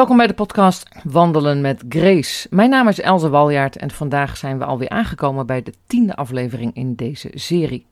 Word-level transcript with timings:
Welkom 0.00 0.18
bij 0.18 0.26
de 0.26 0.34
podcast 0.34 0.88
Wandelen 1.02 1.60
met 1.60 1.84
Grace. 1.88 2.46
Mijn 2.50 2.70
naam 2.70 2.88
is 2.88 3.00
Elze 3.00 3.28
Waljaard 3.28 3.76
en 3.76 3.90
vandaag 3.90 4.36
zijn 4.36 4.58
we 4.58 4.64
alweer 4.64 4.88
aangekomen 4.88 5.46
bij 5.46 5.62
de 5.62 5.72
tiende 5.86 6.16
aflevering 6.16 6.74
in 6.74 6.94
deze 6.94 7.30
serie. 7.34 7.86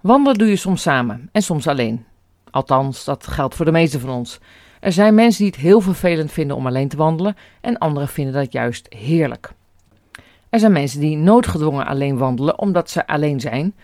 Wandelen 0.00 0.38
doe 0.38 0.48
je 0.48 0.56
soms 0.56 0.82
samen 0.82 1.28
en 1.32 1.42
soms 1.42 1.66
alleen. 1.66 2.04
Althans, 2.50 3.04
dat 3.04 3.26
geldt 3.26 3.54
voor 3.54 3.64
de 3.64 3.70
meeste 3.72 4.00
van 4.00 4.10
ons. 4.10 4.38
Er 4.80 4.92
zijn 4.92 5.14
mensen 5.14 5.42
die 5.42 5.52
het 5.52 5.62
heel 5.62 5.80
vervelend 5.80 6.32
vinden 6.32 6.56
om 6.56 6.66
alleen 6.66 6.88
te 6.88 6.96
wandelen 6.96 7.36
en 7.60 7.78
anderen 7.78 8.08
vinden 8.08 8.34
dat 8.34 8.52
juist 8.52 8.94
heerlijk. 8.94 9.52
Er 10.48 10.58
zijn 10.58 10.72
mensen 10.72 11.00
die 11.00 11.16
noodgedwongen 11.16 11.86
alleen 11.86 12.18
wandelen 12.18 12.58
omdat 12.58 12.90
ze 12.90 13.06
alleen 13.06 13.40
zijn. 13.40 13.74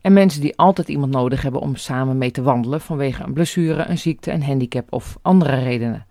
En 0.00 0.12
mensen 0.12 0.40
die 0.40 0.56
altijd 0.56 0.88
iemand 0.88 1.12
nodig 1.12 1.42
hebben 1.42 1.60
om 1.60 1.76
samen 1.76 2.18
mee 2.18 2.30
te 2.30 2.42
wandelen 2.42 2.80
vanwege 2.80 3.22
een 3.22 3.32
blessure, 3.32 3.84
een 3.88 3.98
ziekte, 3.98 4.30
een 4.30 4.44
handicap 4.44 4.92
of 4.92 5.18
andere 5.22 5.62
redenen. 5.62 6.08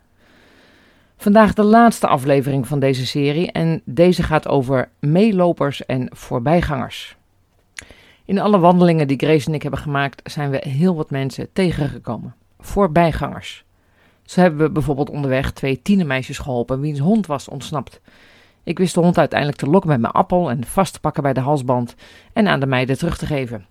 Vandaag 1.21 1.53
de 1.53 1.63
laatste 1.63 2.07
aflevering 2.07 2.67
van 2.67 2.79
deze 2.79 3.05
serie 3.05 3.51
en 3.51 3.81
deze 3.85 4.23
gaat 4.23 4.47
over 4.47 4.89
meelopers 4.99 5.85
en 5.85 6.09
voorbijgangers. 6.13 7.15
In 8.25 8.39
alle 8.39 8.59
wandelingen 8.59 9.07
die 9.07 9.17
Grace 9.17 9.47
en 9.47 9.53
ik 9.53 9.61
hebben 9.61 9.79
gemaakt 9.79 10.31
zijn 10.31 10.49
we 10.49 10.63
heel 10.67 10.95
wat 10.95 11.09
mensen 11.09 11.53
tegengekomen. 11.53 12.35
Voorbijgangers. 12.59 13.63
Zo 14.23 14.41
hebben 14.41 14.59
we 14.59 14.71
bijvoorbeeld 14.71 15.09
onderweg 15.09 15.51
twee 15.51 15.81
tienermeisjes 15.81 16.37
geholpen 16.37 16.79
wiens 16.79 16.99
hond 16.99 17.25
was 17.25 17.47
ontsnapt. 17.47 18.01
Ik 18.63 18.77
wist 18.77 18.93
de 18.93 19.01
hond 19.01 19.17
uiteindelijk 19.17 19.59
te 19.59 19.69
lokken 19.69 19.89
met 19.89 19.99
mijn 19.99 20.13
appel 20.13 20.49
en 20.49 20.65
vast 20.65 20.93
te 20.93 20.99
pakken 20.99 21.23
bij 21.23 21.33
de 21.33 21.39
halsband 21.39 21.95
en 22.33 22.47
aan 22.47 22.59
de 22.59 22.65
meiden 22.65 22.97
terug 22.97 23.17
te 23.17 23.25
geven. 23.25 23.65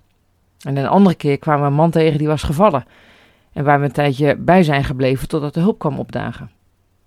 En 0.66 0.76
een 0.76 0.88
andere 0.88 1.16
keer 1.16 1.38
kwamen 1.38 1.62
we 1.62 1.66
een 1.66 1.74
man 1.74 1.90
tegen 1.90 2.18
die 2.18 2.28
was 2.28 2.42
gevallen 2.42 2.84
en 3.52 3.64
waar 3.64 3.78
we 3.78 3.86
een 3.86 3.92
tijdje 3.92 4.36
bij 4.36 4.62
zijn 4.62 4.84
gebleven 4.84 5.28
totdat 5.28 5.54
de 5.54 5.60
hulp 5.60 5.78
kwam 5.78 5.98
opdagen. 5.98 6.56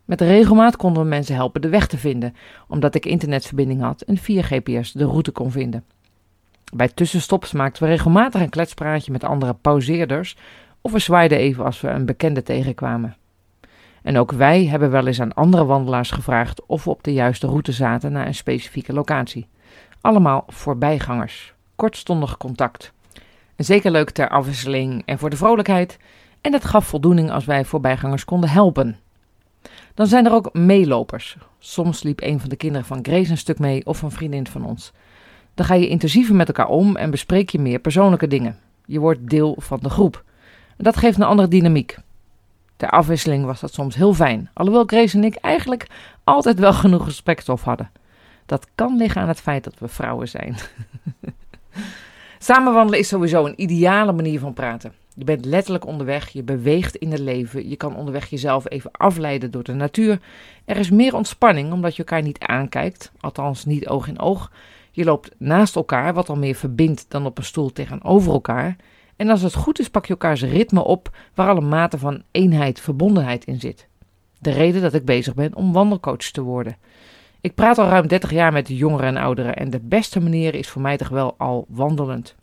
Met 0.06 0.22
regelmaat 0.22 0.76
konden 0.76 1.04
we 1.04 1.10
mensen 1.10 1.36
helpen 1.36 1.62
de 1.62 1.70
weg 1.70 1.88
te 1.88 1.98
vinden, 1.98 2.36
omdat 2.68 2.96
ik 2.96 3.06
internetverbinding 3.06 3.82
had 3.82 4.02
en 4.02 4.18
via 4.18 4.42
GPS 4.42 4.92
de 4.92 5.06
route 5.06 5.32
kon 5.32 5.52
vinden. 5.52 5.84
Bij 6.74 6.88
tussenstops 6.88 7.52
maakten 7.52 7.84
we 7.84 7.90
regelmatig 7.90 8.42
een 8.42 8.50
kletspraatje 8.50 9.12
met 9.12 9.24
andere 9.24 9.54
pauzeerders 9.54 10.38
of 10.82 10.92
we 10.92 11.00
zwaaiden 11.00 11.38
even 11.38 11.66
als 11.66 11.82
we 11.82 11.88
een 11.88 12.06
bekende 12.06 12.44
tegenkwamen. 12.44 13.16
En 14.02 14.18
ook 14.18 14.32
wij 14.32 14.66
hebben 14.66 14.92
wel 14.92 15.08
eens 15.08 15.22
aan 15.22 15.34
andere 15.34 15.66
wandelaars 15.66 16.12
gevraagd 16.12 16.66
of 16.66 16.84
we 16.84 16.90
op 16.90 17.04
de 17.04 17.14
juiste 17.14 17.48
route 17.48 17.72
zaten 17.72 18.12
naar 18.12 18.28
een 18.28 18.36
specifieke 18.36 18.94
locatie. 18.94 19.48
Allemaal 20.02 20.44
voorbijgangers. 20.48 21.54
Kortstondig 21.76 22.38
contact. 22.38 22.94
En 23.56 23.66
zeker 23.66 23.92
leuk 23.92 24.10
ter 24.10 24.30
afwisseling 24.30 25.04
en 25.06 25.20
voor 25.20 25.30
de 25.30 25.38
vrolijkheid. 25.38 25.98
En 26.42 26.54
het 26.54 26.66
gaf 26.66 26.86
voldoening 26.86 27.32
als 27.32 27.46
wij 27.46 27.66
voorbijgangers 27.66 28.26
konden 28.26 28.50
helpen. 28.50 29.00
Dan 29.94 30.08
zijn 30.08 30.26
er 30.26 30.34
ook 30.34 30.54
meelopers. 30.54 31.38
Soms 31.60 32.04
liep 32.04 32.22
een 32.22 32.40
van 32.40 32.50
de 32.50 32.56
kinderen 32.56 32.88
van 32.88 33.00
Grace 33.02 33.32
een 33.32 33.38
stuk 33.38 33.60
mee 33.60 33.86
of 33.86 34.02
een 34.02 34.12
vriendin 34.12 34.48
van 34.48 34.66
ons. 34.66 34.92
Dan 35.54 35.66
ga 35.66 35.74
je 35.74 35.88
intensiever 35.88 36.36
met 36.36 36.48
elkaar 36.48 36.68
om 36.68 36.96
en 36.96 37.12
bespreek 37.12 37.50
je 37.50 37.60
meer 37.60 37.80
persoonlijke 37.80 38.28
dingen. 38.28 38.60
Je 38.86 39.00
wordt 39.00 39.30
deel 39.30 39.56
van 39.60 39.80
de 39.82 39.90
groep. 39.90 40.24
Dat 40.78 40.98
geeft 40.98 41.18
een 41.18 41.24
andere 41.24 41.48
dynamiek. 41.48 41.98
Ter 42.78 42.90
afwisseling 42.90 43.46
was 43.46 43.60
dat 43.60 43.74
soms 43.74 43.96
heel 43.96 44.14
fijn, 44.14 44.50
alhoewel 44.54 44.86
Grace 44.86 45.18
en 45.18 45.24
ik 45.24 45.36
eigenlijk 45.36 45.88
altijd 46.24 46.60
wel 46.60 46.74
genoeg 46.84 47.04
gesprekstof 47.04 47.64
hadden. 47.64 47.92
Dat 48.46 48.68
kan 48.76 48.98
liggen 48.98 49.22
aan 49.22 49.28
het 49.28 49.42
feit 49.42 49.64
dat 49.64 49.80
we 49.80 49.88
vrouwen 49.88 50.28
zijn. 50.30 50.56
Samenwandelen 52.40 53.00
is 53.00 53.08
sowieso 53.08 53.46
een 53.46 53.62
ideale 53.62 54.12
manier 54.12 54.40
van 54.40 54.54
praten. 54.54 54.94
Je 55.16 55.24
bent 55.24 55.46
letterlijk 55.46 55.86
onderweg, 55.86 56.30
je 56.30 56.44
beweegt 56.44 56.96
in 56.96 57.12
het 57.12 57.20
leven, 57.20 57.70
je 57.70 57.76
kan 57.76 57.96
onderweg 57.96 58.30
jezelf 58.30 58.70
even 58.70 58.92
afleiden 58.92 59.52
door 59.52 59.64
de 59.64 59.74
natuur. 59.74 60.20
Er 60.66 60.78
is 60.78 60.90
meer 60.90 61.16
ontspanning 61.16 61.72
omdat 61.72 61.96
je 61.96 62.04
elkaar 62.04 62.22
niet 62.22 62.40
aankijkt, 62.40 63.12
althans 63.20 63.66
niet 63.66 63.88
oog 63.88 64.08
in 64.08 64.20
oog. 64.20 64.52
Je 64.92 65.04
loopt 65.04 65.32
naast 65.38 65.76
elkaar, 65.76 66.14
wat 66.14 66.30
al 66.30 66.36
meer 66.36 66.56
verbindt 66.56 67.06
dan 67.08 67.26
op 67.26 67.38
een 67.38 67.44
stoel 67.44 67.72
tegenover 67.72 68.32
elkaar. 68.32 68.76
En 69.16 69.30
als 69.30 69.42
het 69.42 69.54
goed 69.54 69.80
is, 69.80 69.90
pak 69.90 70.06
je 70.06 70.12
elkaars 70.12 70.42
ritme 70.42 70.84
op 70.84 71.18
waar 71.34 71.50
alle 71.50 71.62
mate 71.62 71.98
van 71.98 72.24
eenheid, 72.32 72.80
verbondenheid 72.80 73.46
in 73.46 73.60
zit. 73.60 73.88
De 74.40 74.52
reden 74.52 74.82
dat 74.82 74.94
ik 74.94 75.06
bezig 75.06 75.34
ben 75.34 75.56
om 75.56 75.74
wandelcoach 75.74 76.32
te 76.32 76.42
worden. 76.42 76.78
Ik 77.42 77.56
praat 77.56 77.78
al 77.78 77.88
ruim 77.88 78.08
30 78.08 78.32
jaar 78.32 78.52
met 78.52 78.68
jongeren 78.68 79.08
en 79.08 79.18
ouderen 79.18 79.56
en 79.56 79.70
de 79.70 79.80
beste 79.80 80.20
manier 80.20 80.56
is 80.56 80.70
voor 80.70 80.82
mij 80.82 80.98
toch 80.98 81.10
wel 81.10 81.36
al 81.38 81.66
wandelend. 81.70 82.36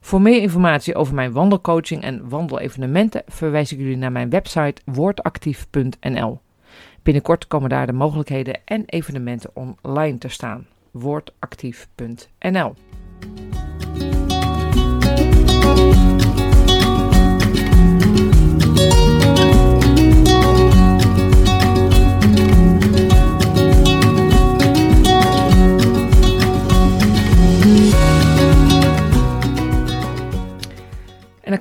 Voor 0.00 0.20
meer 0.22 0.42
informatie 0.42 0.94
over 0.94 1.14
mijn 1.14 1.32
wandelcoaching 1.32 2.02
en 2.02 2.28
wandelevenementen 2.28 3.22
verwijs 3.26 3.72
ik 3.72 3.78
jullie 3.78 3.96
naar 3.96 4.12
mijn 4.12 4.30
website 4.30 4.82
woordactief.nl. 4.84 6.40
Binnenkort 7.02 7.46
komen 7.46 7.68
daar 7.68 7.86
de 7.86 7.92
mogelijkheden 7.92 8.60
en 8.64 8.82
evenementen 8.86 9.50
online 9.52 10.18
te 10.18 10.28
staan. 10.28 10.66
woordactief.nl. 10.90 12.74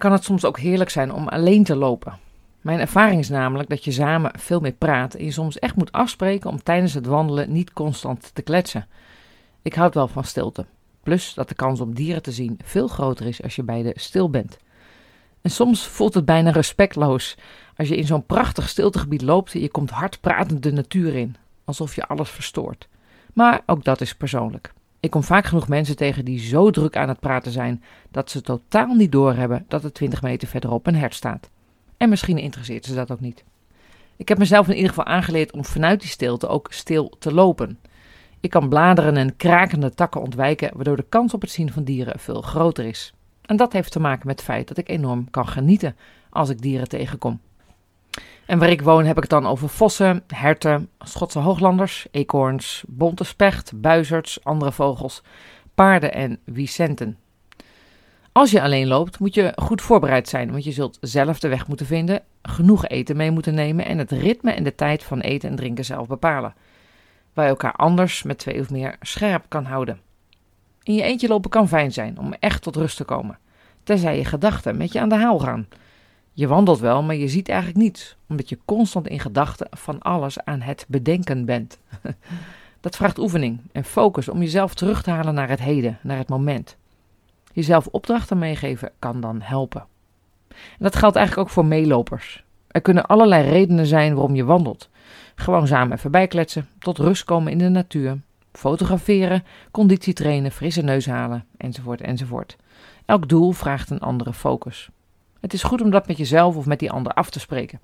kan 0.08 0.16
het 0.16 0.26
soms 0.26 0.46
ook 0.46 0.60
heerlijk 0.60 0.90
zijn 0.90 1.14
om 1.14 1.28
alleen 1.28 1.64
te 1.64 1.76
lopen. 1.76 2.18
Mijn 2.62 2.80
ervaring 2.80 3.20
is 3.20 3.30
namelijk 3.30 3.70
dat 3.70 3.84
je 3.84 3.92
samen 3.92 4.32
veel 4.40 4.60
meer 4.60 4.72
praat 4.72 5.14
en 5.14 5.26
je 5.26 5.32
soms 5.32 5.60
echt 5.60 5.76
moet 5.76 5.92
afspreken 5.92 6.50
om 6.50 6.64
tijdens 6.64 6.94
het 6.94 7.06
wandelen 7.06 7.52
niet 7.52 7.74
constant 7.74 8.32
te 8.34 8.42
kletsen. 8.42 8.88
Ik 9.62 9.74
houd 9.74 9.94
wel 9.94 10.08
van 10.08 10.24
stilte. 10.24 10.66
Plus 11.04 11.34
dat 11.34 11.50
de 11.50 11.56
kans 11.56 11.82
om 11.82 11.94
dieren 11.94 12.22
te 12.22 12.32
zien 12.32 12.60
veel 12.64 12.88
groter 12.88 13.26
is 13.26 13.44
als 13.44 13.56
je 13.56 13.64
beide 13.64 13.94
stil 13.96 14.30
bent. 14.30 14.58
En 15.42 15.50
soms 15.50 15.88
voelt 15.88 16.14
het 16.14 16.26
bijna 16.26 16.52
respectloos 16.52 17.38
als 17.78 17.88
je 17.88 17.98
in 17.98 18.06
zo'n 18.06 18.26
prachtig 18.26 18.70
stiltegebied 18.70 19.22
loopt 19.22 19.54
en 19.54 19.60
je 19.60 19.70
komt 19.70 19.90
hard 19.90 20.22
pratend 20.22 20.64
de 20.64 20.72
natuur 20.72 21.16
in, 21.16 21.36
alsof 21.66 21.96
je 21.96 22.08
alles 22.08 22.30
verstoort. 22.30 22.88
Maar 23.34 23.62
ook 23.66 23.84
dat 23.84 24.02
is 24.02 24.16
persoonlijk. 24.16 24.74
Ik 25.00 25.10
kom 25.10 25.24
vaak 25.24 25.46
genoeg 25.46 25.68
mensen 25.68 25.96
tegen 25.96 26.26
die 26.26 26.40
zo 26.40 26.70
druk 26.70 26.98
aan 26.98 27.08
het 27.08 27.20
praten 27.20 27.52
zijn 27.52 27.84
dat 28.12 28.32
ze 28.32 28.42
totaal 28.42 28.94
niet 28.94 29.12
doorhebben 29.12 29.66
dat 29.68 29.84
er 29.84 29.94
20 29.94 30.22
meter 30.22 30.48
verderop 30.48 30.88
een 30.88 30.96
hert 30.96 31.16
staat. 31.16 31.50
En 31.98 32.10
misschien 32.10 32.38
interesseert 32.38 32.86
ze 32.86 32.96
dat 32.96 33.12
ook 33.12 33.20
niet. 33.20 33.44
Ik 34.16 34.28
heb 34.28 34.38
mezelf 34.38 34.68
in 34.68 34.76
ieder 34.76 34.90
geval 34.90 35.06
aangeleerd 35.06 35.52
om 35.52 35.66
vanuit 35.66 36.00
die 36.00 36.10
stilte 36.10 36.48
ook 36.48 36.68
stil 36.74 37.16
te 37.20 37.34
lopen. 37.34 37.80
Ik 38.40 38.50
kan 38.50 38.70
bladeren 38.70 39.18
en 39.18 39.36
krakende 39.36 39.94
takken 39.94 40.22
ontwijken, 40.22 40.72
waardoor 40.76 40.96
de 40.96 41.06
kans 41.10 41.34
op 41.34 41.42
het 41.42 41.52
zien 41.52 41.72
van 41.72 41.84
dieren 41.84 42.20
veel 42.20 42.42
groter 42.42 42.86
is. 42.86 43.14
En 43.42 43.56
dat 43.56 43.74
heeft 43.74 43.92
te 43.92 44.00
maken 44.00 44.28
met 44.28 44.36
het 44.36 44.46
feit 44.46 44.68
dat 44.68 44.78
ik 44.78 44.90
enorm 44.90 45.30
kan 45.30 45.48
genieten 45.48 45.96
als 46.30 46.50
ik 46.50 46.62
dieren 46.62 46.88
tegenkom. 46.88 47.40
En 48.48 48.60
waar 48.60 48.70
ik 48.70 48.82
woon 48.82 49.06
heb 49.06 49.16
ik 49.16 49.22
het 49.22 49.32
dan 49.32 49.48
over 49.48 49.70
vossen, 49.70 50.24
herten, 50.28 50.90
Schotse 51.00 51.40
hooglanders, 51.40 52.08
eekhoorns, 52.12 52.84
bonte 52.88 53.24
specht, 53.24 53.72
buizerds, 53.82 54.44
andere 54.44 54.72
vogels, 54.72 55.24
paarden 55.76 56.14
en 56.14 56.40
wiesenten. 56.44 57.18
Als 58.32 58.52
je 58.52 58.62
alleen 58.62 58.88
loopt, 58.88 59.20
moet 59.20 59.34
je 59.34 59.54
goed 59.56 59.82
voorbereid 59.82 60.30
zijn, 60.30 60.52
want 60.52 60.64
je 60.64 60.72
zult 60.72 60.98
zelf 61.02 61.40
de 61.40 61.48
weg 61.48 61.68
moeten 61.68 61.86
vinden, 61.86 62.22
genoeg 62.42 62.88
eten 62.88 63.18
mee 63.18 63.32
moeten 63.32 63.54
nemen 63.54 63.86
en 63.86 63.98
het 63.98 64.12
ritme 64.12 64.52
en 64.52 64.64
de 64.64 64.76
tijd 64.76 65.04
van 65.04 65.20
eten 65.20 65.50
en 65.50 65.56
drinken 65.56 65.86
zelf 65.86 66.08
bepalen. 66.08 66.54
Waar 67.34 67.46
je 67.46 67.52
elkaar 67.52 67.74
anders 67.74 68.24
met 68.24 68.38
twee 68.38 68.60
of 68.60 68.70
meer 68.70 68.96
scherp 69.02 69.46
kan 69.48 69.66
houden. 69.66 70.00
In 70.84 70.94
je 70.94 71.04
eentje 71.04 71.28
lopen 71.28 71.50
kan 71.50 71.68
fijn 71.68 71.92
zijn 71.92 72.20
om 72.20 72.34
echt 72.40 72.62
tot 72.62 72.76
rust 72.76 72.98
te 72.98 73.04
komen, 73.04 73.38
tenzij 73.84 74.18
je 74.18 74.26
gedachten 74.26 74.78
met 74.78 74.92
je 74.92 75.00
aan 75.00 75.10
de 75.10 75.16
haal 75.16 75.40
gaan. 75.40 75.68
Je 76.38 76.48
wandelt 76.48 76.80
wel, 76.80 77.04
maar 77.04 77.16
je 77.16 77.28
ziet 77.28 77.50
eigenlijk 77.50 77.80
niets, 77.80 78.16
omdat 78.28 78.50
je 78.50 78.60
constant 78.66 79.08
in 79.08 79.20
gedachten 79.20 79.68
van 79.72 80.00
alles 80.00 80.44
aan 80.44 80.62
het 80.62 80.86
bedenken 80.88 81.46
bent. 81.46 81.80
Dat 82.82 82.96
vraagt 82.96 83.18
oefening 83.18 83.60
en 83.72 83.84
focus 83.84 84.30
om 84.30 84.40
jezelf 84.40 84.74
terug 84.74 85.04
te 85.04 85.10
halen 85.10 85.34
naar 85.34 85.50
het 85.50 85.60
heden, 85.60 86.00
naar 86.02 86.18
het 86.18 86.30
moment. 86.30 86.78
Jezelf 87.54 87.88
opdrachten 87.88 88.38
meegeven 88.38 88.92
kan 89.00 89.22
dan 89.22 89.42
helpen. 89.42 89.86
En 90.50 90.58
dat 90.78 90.96
geldt 90.96 91.16
eigenlijk 91.16 91.48
ook 91.48 91.54
voor 91.54 91.66
meelopers. 91.66 92.44
Er 92.68 92.82
kunnen 92.82 93.06
allerlei 93.06 93.50
redenen 93.50 93.86
zijn 93.86 94.14
waarom 94.14 94.36
je 94.36 94.46
wandelt. 94.46 94.90
Gewoon 95.36 95.68
samen 95.68 95.98
even 95.98 96.12
bijkletsen, 96.12 96.68
tot 96.80 96.98
rust 96.98 97.24
komen 97.24 97.52
in 97.52 97.58
de 97.58 97.70
natuur, 97.70 98.18
fotograferen, 98.52 99.44
conditie 99.72 100.14
trainen, 100.14 100.52
frisse 100.52 100.82
neus 100.82 101.06
halen, 101.06 101.46
enzovoort, 101.58 102.02
enzovoort. 102.02 102.58
Elk 103.06 103.30
doel 103.30 103.52
vraagt 103.52 103.90
een 103.90 104.00
andere 104.00 104.34
focus. 104.34 104.90
Het 105.48 105.56
is 105.56 105.64
goed 105.64 105.82
om 105.82 105.90
dat 105.90 106.08
met 106.08 106.18
jezelf 106.18 106.56
of 106.56 106.66
met 106.66 106.80
die 106.80 106.92
ander 106.92 107.14
af 107.14 107.30
te 107.30 107.40
spreken. 107.40 107.80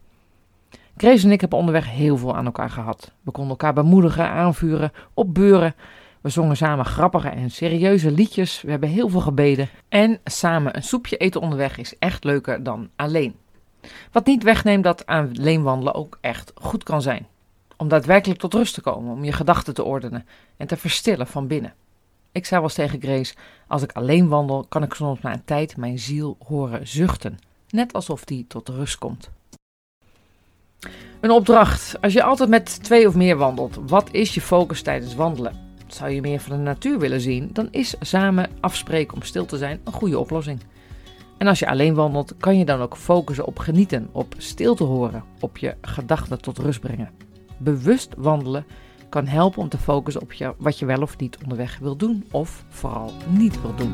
Grace 0.98 1.25
en 1.25 1.31
ik 1.31 1.39
hebben 1.42 1.60
onderweg 1.60 1.89
heel 1.89 2.18
veel 2.18 2.36
aan 2.36 2.45
elkaar 2.45 2.69
gehad. 2.69 3.12
We 3.21 3.31
konden 3.31 3.51
elkaar 3.51 3.74
bemoedigen, 3.74 4.30
aanvuren, 4.30 4.92
opbeuren. 5.13 5.75
We 6.21 6.30
zongen 6.30 6.57
samen 6.57 6.86
grappige 6.86 7.30
en 7.30 7.51
serieuze 7.51 8.12
liedjes. 8.12 8.62
We 8.62 8.71
hebben 8.71 8.89
heel 8.89 9.10
veel 9.10 9.19
gebeden. 9.19 9.69
En 9.89 10.19
samen 10.24 10.75
een 10.75 10.83
soepje 10.83 11.18
eten 11.18 11.42
onderweg 11.42 11.77
is 11.77 11.98
echt 12.00 12.24
leuker 12.24 12.63
dan 12.63 12.89
alleen. 12.95 13.36
Wat 14.12 14.25
niet 14.25 14.44
wegneemt 14.44 14.83
dat 14.83 15.06
alleen 15.06 15.63
wandelen 15.63 15.94
ook 15.94 16.18
echt 16.21 16.51
goed 16.56 16.83
kan 16.83 17.01
zijn. 17.01 17.27
Om 17.77 17.88
daadwerkelijk 17.88 18.39
tot 18.39 18.54
rust 18.54 18.74
te 18.74 18.81
komen, 18.81 19.13
om 19.13 19.24
je 19.24 19.31
gedachten 19.31 19.74
te 19.74 19.83
ordenen 19.83 20.25
en 20.57 20.68
te 20.68 20.77
verstillen 20.77 21.27
van 21.27 21.48
binnen. 21.48 21.74
Ik 22.31 22.45
zei 22.45 22.59
wel 22.62 22.69
eens 22.69 22.77
tegen 22.77 23.01
Grace: 23.01 23.33
Als 23.68 23.81
ik 23.81 23.92
alleen 23.92 24.27
wandel, 24.27 24.66
kan 24.69 24.83
ik 24.83 24.94
soms 24.94 25.21
na 25.21 25.33
een 25.33 25.45
tijd 25.45 25.77
mijn 25.77 26.00
ziel 26.00 26.38
horen 26.45 26.88
zuchten. 26.88 27.38
Net 27.73 27.93
alsof 27.93 28.25
die 28.25 28.45
tot 28.47 28.69
rust 28.69 28.97
komt. 28.97 29.29
Een 31.19 31.31
opdracht. 31.31 32.01
Als 32.01 32.13
je 32.13 32.23
altijd 32.23 32.49
met 32.49 32.83
twee 32.83 33.07
of 33.07 33.15
meer 33.15 33.37
wandelt, 33.37 33.79
wat 33.87 34.09
is 34.11 34.33
je 34.33 34.41
focus 34.41 34.81
tijdens 34.81 35.15
wandelen? 35.15 35.75
Zou 35.87 36.11
je 36.11 36.21
meer 36.21 36.39
van 36.39 36.57
de 36.57 36.63
natuur 36.63 36.99
willen 36.99 37.21
zien, 37.21 37.49
dan 37.53 37.67
is 37.71 37.95
samen 37.99 38.49
afspreken 38.59 39.15
om 39.15 39.21
stil 39.21 39.45
te 39.45 39.57
zijn 39.57 39.79
een 39.83 39.93
goede 39.93 40.19
oplossing. 40.19 40.59
En 41.37 41.47
als 41.47 41.59
je 41.59 41.67
alleen 41.67 41.93
wandelt, 41.93 42.33
kan 42.37 42.57
je 42.57 42.65
dan 42.65 42.81
ook 42.81 42.97
focussen 42.97 43.45
op 43.45 43.59
genieten, 43.59 44.09
op 44.11 44.35
stil 44.37 44.75
te 44.75 44.83
horen, 44.83 45.23
op 45.39 45.57
je 45.57 45.75
gedachten 45.81 46.41
tot 46.41 46.57
rust 46.57 46.79
brengen. 46.79 47.11
Bewust 47.57 48.13
wandelen 48.17 48.65
kan 49.09 49.27
helpen 49.27 49.61
om 49.61 49.69
te 49.69 49.77
focussen 49.77 50.21
op 50.21 50.33
je, 50.33 50.53
wat 50.57 50.79
je 50.79 50.85
wel 50.85 51.01
of 51.01 51.17
niet 51.17 51.37
onderweg 51.43 51.77
wil 51.77 51.95
doen, 51.95 52.25
of 52.31 52.65
vooral 52.69 53.11
niet 53.29 53.61
wil 53.61 53.75
doen. 53.75 53.91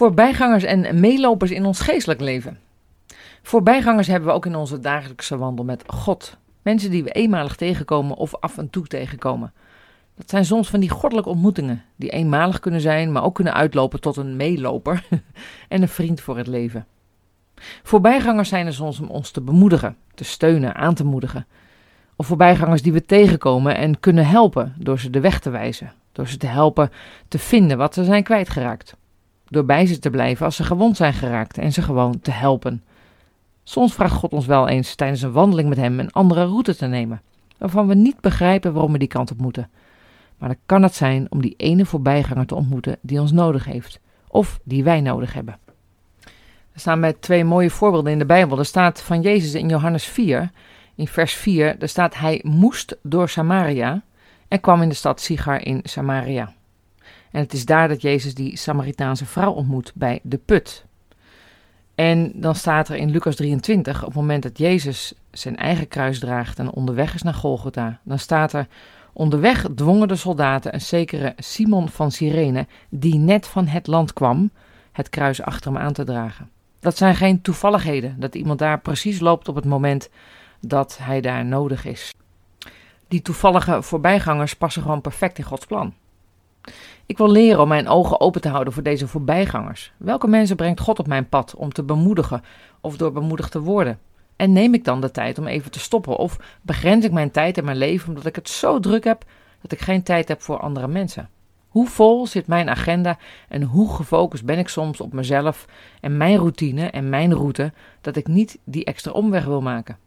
Voorbijgangers 0.00 0.64
en 0.64 1.00
meelopers 1.00 1.50
in 1.50 1.64
ons 1.64 1.80
geestelijk 1.80 2.20
leven. 2.20 2.58
Voorbijgangers 3.42 4.06
hebben 4.06 4.28
we 4.28 4.34
ook 4.34 4.46
in 4.46 4.56
onze 4.56 4.80
dagelijkse 4.80 5.36
wandel 5.36 5.64
met 5.64 5.84
God. 5.86 6.36
Mensen 6.62 6.90
die 6.90 7.04
we 7.04 7.10
eenmalig 7.10 7.56
tegenkomen 7.56 8.16
of 8.16 8.34
af 8.34 8.58
en 8.58 8.70
toe 8.70 8.86
tegenkomen. 8.86 9.52
Dat 10.16 10.30
zijn 10.30 10.44
soms 10.44 10.68
van 10.70 10.80
die 10.80 10.90
goddelijke 10.90 11.30
ontmoetingen, 11.30 11.84
die 11.96 12.10
eenmalig 12.10 12.60
kunnen 12.60 12.80
zijn, 12.80 13.12
maar 13.12 13.24
ook 13.24 13.34
kunnen 13.34 13.54
uitlopen 13.54 14.00
tot 14.00 14.16
een 14.16 14.36
meeloper 14.36 15.06
en 15.68 15.82
een 15.82 15.88
vriend 15.88 16.20
voor 16.20 16.36
het 16.36 16.46
leven. 16.46 16.86
Voorbijgangers 17.82 18.48
zijn 18.48 18.66
er 18.66 18.74
soms 18.74 19.00
om 19.00 19.08
ons 19.08 19.30
te 19.30 19.40
bemoedigen, 19.40 19.96
te 20.14 20.24
steunen, 20.24 20.74
aan 20.74 20.94
te 20.94 21.04
moedigen. 21.04 21.46
Of 22.16 22.26
voorbijgangers 22.26 22.82
die 22.82 22.92
we 22.92 23.06
tegenkomen 23.06 23.76
en 23.76 24.00
kunnen 24.00 24.26
helpen 24.26 24.74
door 24.78 24.98
ze 24.98 25.10
de 25.10 25.20
weg 25.20 25.40
te 25.40 25.50
wijzen, 25.50 25.92
door 26.12 26.28
ze 26.28 26.36
te 26.36 26.46
helpen 26.46 26.90
te 27.28 27.38
vinden 27.38 27.78
wat 27.78 27.94
ze 27.94 28.04
zijn 28.04 28.22
kwijtgeraakt. 28.22 28.98
Door 29.50 29.64
bij 29.64 29.86
ze 29.86 29.98
te 29.98 30.10
blijven 30.10 30.44
als 30.44 30.56
ze 30.56 30.64
gewond 30.64 30.96
zijn 30.96 31.12
geraakt 31.12 31.58
en 31.58 31.72
ze 31.72 31.82
gewoon 31.82 32.20
te 32.20 32.30
helpen. 32.30 32.82
Soms 33.64 33.94
vraagt 33.94 34.14
God 34.14 34.32
ons 34.32 34.46
wel 34.46 34.68
eens 34.68 34.94
tijdens 34.94 35.22
een 35.22 35.32
wandeling 35.32 35.68
met 35.68 35.78
Hem 35.78 36.00
een 36.00 36.12
andere 36.12 36.44
route 36.44 36.76
te 36.76 36.86
nemen, 36.86 37.22
waarvan 37.58 37.86
we 37.86 37.94
niet 37.94 38.20
begrijpen 38.20 38.72
waarom 38.72 38.92
we 38.92 38.98
die 38.98 39.08
kant 39.08 39.30
op 39.30 39.38
moeten. 39.38 39.70
Maar 40.38 40.48
dan 40.48 40.58
kan 40.66 40.82
het 40.82 40.94
zijn 40.94 41.26
om 41.30 41.40
die 41.40 41.54
ene 41.56 41.86
voorbijganger 41.86 42.46
te 42.46 42.54
ontmoeten 42.54 42.96
die 43.00 43.20
ons 43.20 43.32
nodig 43.32 43.64
heeft, 43.64 44.00
of 44.28 44.60
die 44.62 44.84
wij 44.84 45.00
nodig 45.00 45.32
hebben. 45.32 45.58
Er 46.72 46.80
staan 46.80 47.00
met 47.00 47.22
twee 47.22 47.44
mooie 47.44 47.70
voorbeelden 47.70 48.12
in 48.12 48.18
de 48.18 48.24
Bijbel. 48.24 48.58
Er 48.58 48.64
staat 48.64 49.02
van 49.02 49.20
Jezus 49.20 49.54
in 49.54 49.68
Johannes 49.68 50.04
4, 50.04 50.50
in 50.94 51.08
vers 51.08 51.34
4, 51.34 51.76
er 51.78 51.88
staat 51.88 52.14
hij 52.14 52.40
moest 52.44 52.96
door 53.02 53.28
Samaria 53.28 54.02
en 54.48 54.60
kwam 54.60 54.82
in 54.82 54.88
de 54.88 54.94
stad 54.94 55.20
Sigar 55.20 55.66
in 55.66 55.80
Samaria. 55.82 56.52
En 57.30 57.40
het 57.40 57.52
is 57.52 57.64
daar 57.64 57.88
dat 57.88 58.02
Jezus 58.02 58.34
die 58.34 58.56
Samaritaanse 58.56 59.26
vrouw 59.26 59.52
ontmoet 59.52 59.92
bij 59.94 60.20
de 60.22 60.38
put. 60.38 60.84
En 61.94 62.32
dan 62.34 62.54
staat 62.54 62.88
er 62.88 62.96
in 62.96 63.10
Lucas 63.10 63.36
23, 63.36 64.00
op 64.00 64.06
het 64.06 64.16
moment 64.16 64.42
dat 64.42 64.58
Jezus 64.58 65.14
zijn 65.30 65.56
eigen 65.56 65.88
kruis 65.88 66.18
draagt 66.18 66.58
en 66.58 66.70
onderweg 66.70 67.14
is 67.14 67.22
naar 67.22 67.34
Golgotha, 67.34 68.00
dan 68.02 68.18
staat 68.18 68.52
er: 68.52 68.66
Onderweg 69.12 69.66
dwongen 69.74 70.08
de 70.08 70.16
soldaten 70.16 70.74
een 70.74 70.80
zekere 70.80 71.32
Simon 71.36 71.88
van 71.88 72.10
Cyrene, 72.10 72.66
die 72.88 73.14
net 73.14 73.46
van 73.46 73.66
het 73.66 73.86
land 73.86 74.12
kwam, 74.12 74.50
het 74.92 75.08
kruis 75.08 75.42
achter 75.42 75.72
hem 75.72 75.80
aan 75.80 75.92
te 75.92 76.04
dragen. 76.04 76.50
Dat 76.80 76.96
zijn 76.96 77.14
geen 77.14 77.42
toevalligheden, 77.42 78.20
dat 78.20 78.34
iemand 78.34 78.58
daar 78.58 78.80
precies 78.80 79.20
loopt 79.20 79.48
op 79.48 79.54
het 79.54 79.64
moment 79.64 80.10
dat 80.60 80.98
hij 81.02 81.20
daar 81.20 81.44
nodig 81.44 81.84
is. 81.84 82.14
Die 83.08 83.22
toevallige 83.22 83.82
voorbijgangers 83.82 84.56
passen 84.56 84.82
gewoon 84.82 85.00
perfect 85.00 85.38
in 85.38 85.44
Gods 85.44 85.66
plan. 85.66 85.94
Ik 87.06 87.18
wil 87.18 87.30
leren 87.30 87.60
om 87.60 87.68
mijn 87.68 87.88
ogen 87.88 88.20
open 88.20 88.40
te 88.40 88.48
houden 88.48 88.72
voor 88.72 88.82
deze 88.82 89.08
voorbijgangers. 89.08 89.92
Welke 89.96 90.28
mensen 90.28 90.56
brengt 90.56 90.80
God 90.80 90.98
op 90.98 91.06
mijn 91.06 91.28
pad 91.28 91.54
om 91.54 91.72
te 91.72 91.82
bemoedigen 91.82 92.42
of 92.80 92.96
door 92.96 93.12
bemoedigd 93.12 93.50
te 93.50 93.60
worden? 93.60 93.98
En 94.36 94.52
neem 94.52 94.74
ik 94.74 94.84
dan 94.84 95.00
de 95.00 95.10
tijd 95.10 95.38
om 95.38 95.46
even 95.46 95.70
te 95.70 95.78
stoppen? 95.78 96.16
Of 96.16 96.58
begrens 96.62 97.04
ik 97.04 97.12
mijn 97.12 97.30
tijd 97.30 97.58
en 97.58 97.64
mijn 97.64 97.76
leven 97.76 98.08
omdat 98.08 98.26
ik 98.26 98.34
het 98.34 98.48
zo 98.48 98.80
druk 98.80 99.04
heb 99.04 99.24
dat 99.62 99.72
ik 99.72 99.80
geen 99.80 100.02
tijd 100.02 100.28
heb 100.28 100.42
voor 100.42 100.60
andere 100.60 100.88
mensen? 100.88 101.28
Hoe 101.68 101.86
vol 101.86 102.26
zit 102.26 102.46
mijn 102.46 102.68
agenda 102.68 103.18
en 103.48 103.62
hoe 103.62 103.94
gefocust 103.94 104.44
ben 104.44 104.58
ik 104.58 104.68
soms 104.68 105.00
op 105.00 105.12
mezelf 105.12 105.66
en 106.00 106.16
mijn 106.16 106.36
routine 106.36 106.90
en 106.90 107.08
mijn 107.08 107.34
route 107.34 107.72
dat 108.00 108.16
ik 108.16 108.26
niet 108.26 108.58
die 108.64 108.84
extra 108.84 109.12
omweg 109.12 109.44
wil 109.44 109.60
maken? 109.60 109.98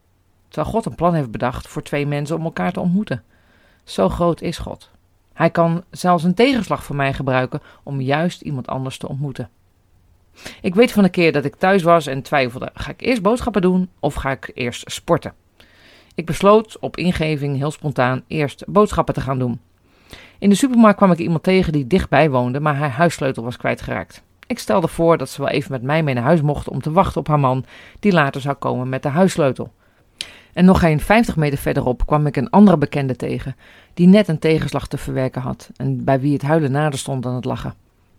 Terwijl 0.48 0.74
God 0.74 0.86
een 0.86 0.96
plan 0.96 1.14
heeft 1.14 1.32
bedacht 1.32 1.68
voor 1.68 1.84
twee 1.84 2.08
mensen 2.08 2.36
om 2.36 2.44
elkaar 2.44 2.72
te 2.72 2.80
ontmoeten. 2.80 3.24
Zo 3.84 4.10
groot 4.10 4.42
is 4.42 4.58
God. 4.58 4.92
Hij 5.34 5.50
kan 5.50 5.84
zelfs 5.92 6.24
een 6.24 6.34
tegenslag 6.34 6.84
voor 6.84 6.96
mij 6.96 7.14
gebruiken 7.14 7.62
om 7.84 8.02
juist 8.02 8.42
iemand 8.42 8.68
anders 8.68 8.98
te 8.98 9.08
ontmoeten. 9.08 9.50
Ik 10.62 10.76
weet 10.76 10.92
van 10.92 11.04
een 11.04 11.10
keer 11.10 11.32
dat 11.32 11.46
ik 11.46 11.56
thuis 11.56 11.84
was 11.84 12.08
en 12.08 12.22
twijfelde: 12.22 12.70
ga 12.74 12.92
ik 12.92 13.02
eerst 13.02 13.22
boodschappen 13.22 13.62
doen 13.62 13.90
of 14.00 14.14
ga 14.14 14.32
ik 14.32 14.52
eerst 14.54 14.92
sporten? 14.92 15.34
Ik 16.16 16.26
besloot 16.26 16.80
op 16.80 16.98
ingeving 16.98 17.58
heel 17.58 17.72
spontaan 17.72 18.24
eerst 18.28 18.64
boodschappen 18.68 19.14
te 19.14 19.22
gaan 19.22 19.40
doen. 19.40 19.60
In 20.40 20.50
de 20.50 20.56
supermarkt 20.56 20.98
kwam 20.98 21.12
ik 21.12 21.18
iemand 21.18 21.44
tegen 21.44 21.74
die 21.74 21.88
dichtbij 21.88 22.30
woonde, 22.30 22.60
maar 22.60 22.76
haar 22.76 22.90
huissleutel 22.90 23.44
was 23.44 23.58
kwijtgeraakt. 23.58 24.24
Ik 24.48 24.60
stelde 24.60 24.88
voor 24.88 25.18
dat 25.18 25.30
ze 25.30 25.42
wel 25.42 25.52
even 25.52 25.72
met 25.72 25.82
mij 25.82 26.04
mee 26.04 26.14
naar 26.14 26.24
huis 26.24 26.42
mocht 26.42 26.70
om 26.70 26.82
te 26.82 26.92
wachten 26.92 27.20
op 27.20 27.28
haar 27.28 27.40
man, 27.40 27.66
die 28.00 28.12
later 28.12 28.42
zou 28.42 28.56
komen 28.56 28.90
met 28.90 29.04
de 29.04 29.10
huissleutel. 29.10 29.72
En 30.54 30.66
nog 30.66 30.80
geen 30.80 31.00
50 31.00 31.36
meter 31.36 31.58
verderop 31.58 32.06
kwam 32.06 32.28
ik 32.28 32.36
een 32.36 32.50
andere 32.50 32.78
bekende 32.78 33.16
tegen, 33.16 33.56
die 33.94 34.08
net 34.08 34.28
een 34.28 34.40
tegenslag 34.40 34.88
te 34.88 34.98
verwerken 34.98 35.42
had 35.42 35.70
en 35.76 36.04
bij 36.04 36.20
wie 36.20 36.34
het 36.34 36.42
huilen 36.42 36.72
nader 36.72 37.00
stond 37.00 37.24
dan 37.24 37.36
het 37.36 37.46
lachen. 37.46 37.74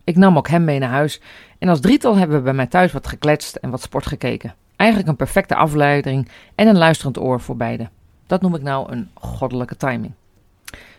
Ik 0.05 0.17
nam 0.17 0.37
ook 0.37 0.49
hem 0.49 0.65
mee 0.65 0.79
naar 0.79 0.91
huis 0.91 1.21
en 1.59 1.69
als 1.69 1.81
drietal 1.81 2.17
hebben 2.17 2.37
we 2.37 2.43
bij 2.43 2.53
mij 2.53 2.67
thuis 2.67 2.93
wat 2.93 3.07
gekletst 3.07 3.57
en 3.57 3.71
wat 3.71 3.83
sport 3.83 4.07
gekeken. 4.07 4.55
Eigenlijk 4.77 5.11
een 5.11 5.17
perfecte 5.17 5.55
afleiding 5.55 6.29
en 6.55 6.69
een 6.69 6.79
luisterend 6.79 7.19
oor 7.19 7.41
voor 7.41 7.57
beiden. 7.57 7.91
Dat 8.27 8.43
noem 8.43 8.55
ik 8.55 8.63
nou 8.63 8.93
een 8.93 9.09
goddelijke 9.15 9.77
timing. 9.77 10.13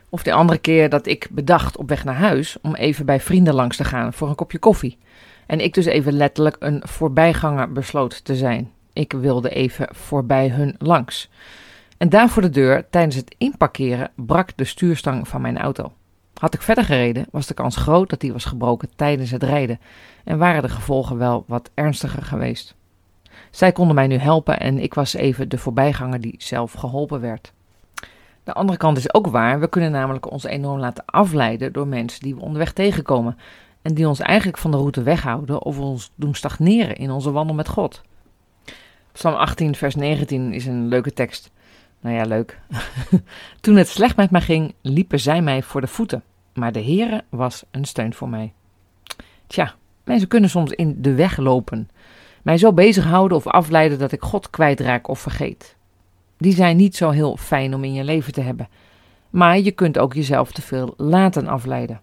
Of 0.10 0.24
de 0.24 0.34
andere 0.34 0.60
keer 0.60 0.90
dat 0.90 1.06
ik 1.06 1.28
bedacht 1.32 1.78
op 1.78 1.90
weg 1.90 2.04
naar 2.04 2.16
huis 2.16 2.58
om 2.62 2.76
even 2.76 3.06
bij 3.06 3.20
vrienden 3.20 3.54
langs 3.54 3.78
te 3.78 3.84
gaan 3.84 4.14
voor 4.14 4.30
een 4.30 4.36
kopje 4.36 4.60
koffie. 4.60 4.98
En 5.46 5.60
ik 5.60 5.74
dus 5.74 5.86
even 5.86 6.14
letterlijk 6.14 6.56
een 6.60 6.82
voorbijganger 6.86 7.72
besloot 7.72 8.26
te 8.26 8.36
zijn. 8.36 8.72
Ik 8.96 9.12
wilde 9.12 9.50
even 9.50 9.88
voorbij 9.92 10.50
hun 10.50 10.76
langs. 10.78 11.30
En 11.98 12.10
daar 12.10 12.30
voor 12.30 12.42
de 12.42 12.50
deur, 12.50 12.90
tijdens 12.90 13.16
het 13.16 13.36
inparkeren, 13.38 14.12
brak 14.16 14.58
de 14.58 14.64
stuurstang 14.64 15.28
van 15.28 15.42
mijn 15.42 15.58
auto. 15.58 15.92
Had 16.34 16.54
ik 16.54 16.62
verder 16.62 16.84
gereden, 16.84 17.26
was 17.32 17.48
de 17.48 17.54
kans 17.54 17.76
groot 17.76 18.10
dat 18.10 18.20
die 18.20 18.34
was 18.34 18.46
gebroken 18.46 18.90
tijdens 18.96 19.32
het 19.32 19.44
rijden 19.44 19.80
en 20.24 20.38
waren 20.38 20.62
de 20.62 20.70
gevolgen 20.70 21.18
wel 21.18 21.44
wat 21.48 21.70
ernstiger 21.74 22.24
geweest. 22.24 22.76
Zij 23.52 23.72
konden 23.72 23.96
mij 23.96 24.08
nu 24.08 24.18
helpen 24.18 24.60
en 24.60 24.80
ik 24.80 24.94
was 24.94 25.14
even 25.14 25.50
de 25.50 25.58
voorbijganger 25.58 26.22
die 26.22 26.36
zelf 26.38 26.72
geholpen 26.72 27.22
werd. 27.22 27.54
De 28.44 28.54
andere 28.54 28.78
kant 28.78 28.98
is 28.98 29.14
ook 29.14 29.28
waar, 29.28 29.60
we 29.60 29.68
kunnen 29.68 29.92
namelijk 29.92 30.32
ons 30.32 30.44
enorm 30.44 30.80
laten 30.80 31.06
afleiden 31.06 31.74
door 31.74 31.88
mensen 31.88 32.22
die 32.22 32.36
we 32.36 32.42
onderweg 32.42 32.74
tegenkomen 32.74 33.38
en 33.82 33.94
die 33.94 34.08
ons 34.08 34.20
eigenlijk 34.20 34.58
van 34.58 34.72
de 34.72 34.78
route 34.78 35.04
weghouden 35.04 35.64
of 35.64 35.80
ons 35.80 36.12
doen 36.16 36.36
stagneren 36.36 36.96
in 36.96 37.12
onze 37.12 37.32
wandel 37.32 37.56
met 37.56 37.68
God. 37.68 38.02
Psalm 39.16 39.36
18, 39.36 39.76
vers 39.76 39.96
19 39.96 40.54
is 40.54 40.66
een 40.66 40.88
leuke 40.88 41.14
tekst. 41.14 41.52
Nou 42.00 42.16
ja, 42.16 42.24
leuk. 42.24 42.60
Toen 43.62 43.76
het 43.76 43.88
slecht 43.88 44.16
met 44.16 44.32
mij 44.32 44.42
ging, 44.42 44.74
liepen 44.82 45.20
zij 45.20 45.42
mij 45.42 45.64
voor 45.64 45.82
de 45.82 45.88
voeten. 45.88 46.24
Maar 46.54 46.72
de 46.72 46.84
Heere 46.84 47.24
was 47.30 47.64
een 47.72 47.86
steun 47.86 48.14
voor 48.14 48.30
mij. 48.30 48.54
Tja, 49.48 49.76
mensen 50.04 50.28
kunnen 50.28 50.50
soms 50.50 50.72
in 50.72 51.02
de 51.02 51.14
weg 51.14 51.38
lopen. 51.38 51.90
Mij 52.42 52.58
zo 52.58 52.74
bezighouden 52.74 53.38
of 53.38 53.48
afleiden 53.48 54.00
dat 54.00 54.12
ik 54.12 54.22
God 54.22 54.50
kwijtraak 54.50 55.08
of 55.08 55.20
vergeet. 55.20 55.76
Die 56.38 56.54
zijn 56.54 56.78
niet 56.78 56.96
zo 56.96 57.10
heel 57.10 57.38
fijn 57.38 57.74
om 57.74 57.84
in 57.84 57.94
je 57.94 58.04
leven 58.04 58.34
te 58.34 58.42
hebben. 58.42 58.68
Maar 59.30 59.60
je 59.60 59.72
kunt 59.72 59.98
ook 59.98 60.14
jezelf 60.14 60.52
te 60.52 60.62
veel 60.62 60.94
laten 60.98 61.48
afleiden. 61.48 62.02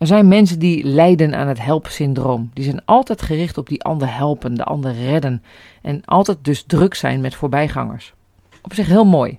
Er 0.00 0.06
zijn 0.06 0.28
mensen 0.28 0.58
die 0.58 0.84
lijden 0.84 1.34
aan 1.34 1.48
het 1.48 1.62
helpsyndroom. 1.62 2.50
Die 2.54 2.64
zijn 2.64 2.84
altijd 2.84 3.22
gericht 3.22 3.58
op 3.58 3.68
die 3.68 3.82
ander 3.82 4.14
helpen, 4.14 4.54
de 4.54 4.64
ander 4.64 4.92
redden. 4.92 5.42
En 5.82 6.04
altijd 6.04 6.38
dus 6.42 6.62
druk 6.62 6.94
zijn 6.94 7.20
met 7.20 7.34
voorbijgangers. 7.34 8.14
Op 8.62 8.74
zich 8.74 8.86
heel 8.86 9.04
mooi. 9.04 9.38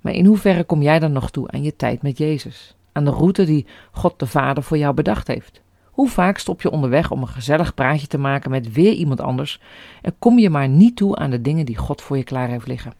Maar 0.00 0.12
in 0.12 0.24
hoeverre 0.24 0.64
kom 0.64 0.82
jij 0.82 0.98
dan 0.98 1.12
nog 1.12 1.30
toe 1.30 1.50
aan 1.50 1.62
je 1.62 1.76
tijd 1.76 2.02
met 2.02 2.18
Jezus? 2.18 2.74
Aan 2.92 3.04
de 3.04 3.10
route 3.10 3.44
die 3.44 3.66
God 3.90 4.18
de 4.18 4.26
Vader 4.26 4.62
voor 4.62 4.78
jou 4.78 4.94
bedacht 4.94 5.26
heeft? 5.26 5.60
Hoe 5.90 6.08
vaak 6.08 6.38
stop 6.38 6.62
je 6.62 6.70
onderweg 6.70 7.10
om 7.10 7.20
een 7.20 7.28
gezellig 7.28 7.74
praatje 7.74 8.06
te 8.06 8.18
maken 8.18 8.50
met 8.50 8.72
weer 8.72 8.92
iemand 8.92 9.20
anders 9.20 9.60
en 10.02 10.14
kom 10.18 10.38
je 10.38 10.50
maar 10.50 10.68
niet 10.68 10.96
toe 10.96 11.16
aan 11.16 11.30
de 11.30 11.40
dingen 11.40 11.66
die 11.66 11.76
God 11.76 12.02
voor 12.02 12.16
je 12.16 12.24
klaar 12.24 12.48
heeft 12.48 12.66
liggen? 12.66 12.92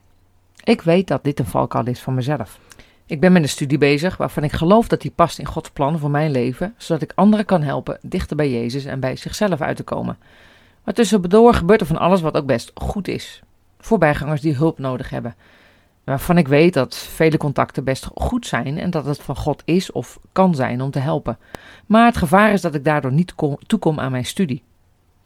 Ik 0.64 0.83
weet 0.83 1.07
dat 1.07 1.25
dit 1.25 1.38
een 1.38 1.47
valkuil 1.47 1.87
is 1.87 2.00
van 2.00 2.14
mezelf. 2.14 2.59
Ik 3.11 3.21
ben 3.21 3.33
met 3.33 3.43
een 3.43 3.49
studie 3.49 3.79
bezig 3.79 4.17
waarvan 4.17 4.45
ik 4.45 4.52
geloof 4.52 4.88
dat 4.88 5.00
die 5.00 5.11
past 5.11 5.38
in 5.38 5.47
Gods 5.47 5.71
plan 5.71 5.99
voor 5.99 6.11
mijn 6.11 6.31
leven, 6.31 6.75
zodat 6.76 7.02
ik 7.02 7.12
anderen 7.14 7.45
kan 7.45 7.62
helpen 7.62 7.99
dichter 8.02 8.37
bij 8.37 8.50
Jezus 8.50 8.85
en 8.85 9.00
bij 9.00 9.17
zichzelf 9.17 9.61
uit 9.61 9.76
te 9.76 9.83
komen. 9.83 10.19
Maar 10.85 10.95
tussendoor 10.95 11.55
gebeurt 11.55 11.81
er 11.81 11.87
van 11.87 11.99
alles 11.99 12.21
wat 12.21 12.37
ook 12.37 12.47
best 12.47 12.71
goed 12.75 13.09
is. 13.09 13.43
Voorbijgangers 13.79 14.40
die 14.40 14.55
hulp 14.55 14.79
nodig 14.79 15.11
hebben. 15.11 15.35
Waarvan 16.05 16.38
ik 16.38 16.49
weet 16.49 16.75
dat 16.75 16.97
vele 16.97 17.37
contacten 17.37 17.85
best 17.85 18.09
goed 18.14 18.47
zijn 18.47 18.79
en 18.79 18.90
dat 18.90 19.05
het 19.05 19.23
van 19.23 19.37
God 19.37 19.62
is 19.64 19.93
of 19.93 20.19
kan 20.33 20.55
zijn 20.55 20.81
om 20.81 20.90
te 20.90 20.99
helpen. 20.99 21.38
Maar 21.87 22.07
het 22.07 22.17
gevaar 22.17 22.52
is 22.52 22.61
dat 22.61 22.75
ik 22.75 22.85
daardoor 22.85 23.12
niet 23.12 23.35
toekom 23.67 24.00
aan 24.00 24.11
mijn 24.11 24.25
studie. 24.25 24.62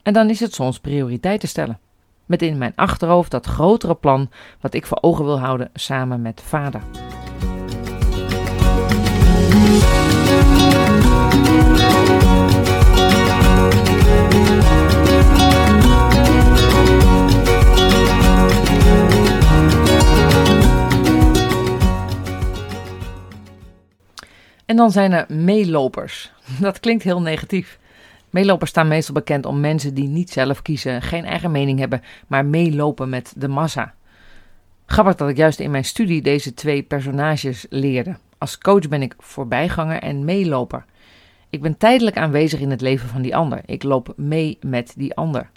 En 0.03 0.13
dan 0.13 0.29
is 0.29 0.39
het 0.39 0.53
soms 0.53 0.79
prioriteit 0.79 1.39
te 1.39 1.47
stellen. 1.47 1.79
Met 2.25 2.41
in 2.41 2.57
mijn 2.57 2.73
achterhoofd 2.75 3.31
dat 3.31 3.45
grotere 3.45 3.95
plan 3.95 4.29
wat 4.61 4.73
ik 4.73 4.85
voor 4.85 4.97
ogen 5.01 5.25
wil 5.25 5.39
houden 5.39 5.69
samen 5.73 6.21
met 6.21 6.41
vader. 6.41 7.04
En 24.65 24.75
dan 24.75 24.91
zijn 24.91 25.11
er 25.11 25.25
meelopers. 25.27 26.31
Dat 26.59 26.79
klinkt 26.79 27.03
heel 27.03 27.21
negatief. 27.21 27.79
Meelopers 28.29 28.69
staan 28.69 28.87
meestal 28.87 29.13
bekend 29.13 29.45
om 29.45 29.59
mensen 29.59 29.93
die 29.93 30.07
niet 30.07 30.29
zelf 30.29 30.61
kiezen, 30.61 31.01
geen 31.01 31.25
eigen 31.25 31.51
mening 31.51 31.79
hebben, 31.79 32.01
maar 32.27 32.45
meelopen 32.45 33.09
met 33.09 33.33
de 33.37 33.47
massa. 33.47 33.93
Grappig 34.85 35.15
dat 35.15 35.29
ik 35.29 35.37
juist 35.37 35.59
in 35.59 35.71
mijn 35.71 35.85
studie 35.85 36.21
deze 36.21 36.53
twee 36.53 36.83
personages 36.83 37.65
leerde. 37.69 38.17
Als 38.37 38.57
coach 38.57 38.87
ben 38.87 39.01
ik 39.01 39.15
voorbijganger 39.17 40.01
en 40.01 40.25
meeloper. 40.25 40.85
Ik 41.49 41.61
ben 41.61 41.77
tijdelijk 41.77 42.17
aanwezig 42.17 42.59
in 42.59 42.69
het 42.69 42.81
leven 42.81 43.09
van 43.09 43.21
die 43.21 43.35
ander. 43.35 43.61
Ik 43.65 43.83
loop 43.83 44.13
mee 44.15 44.57
met 44.61 44.93
die 44.97 45.15
ander. 45.15 45.49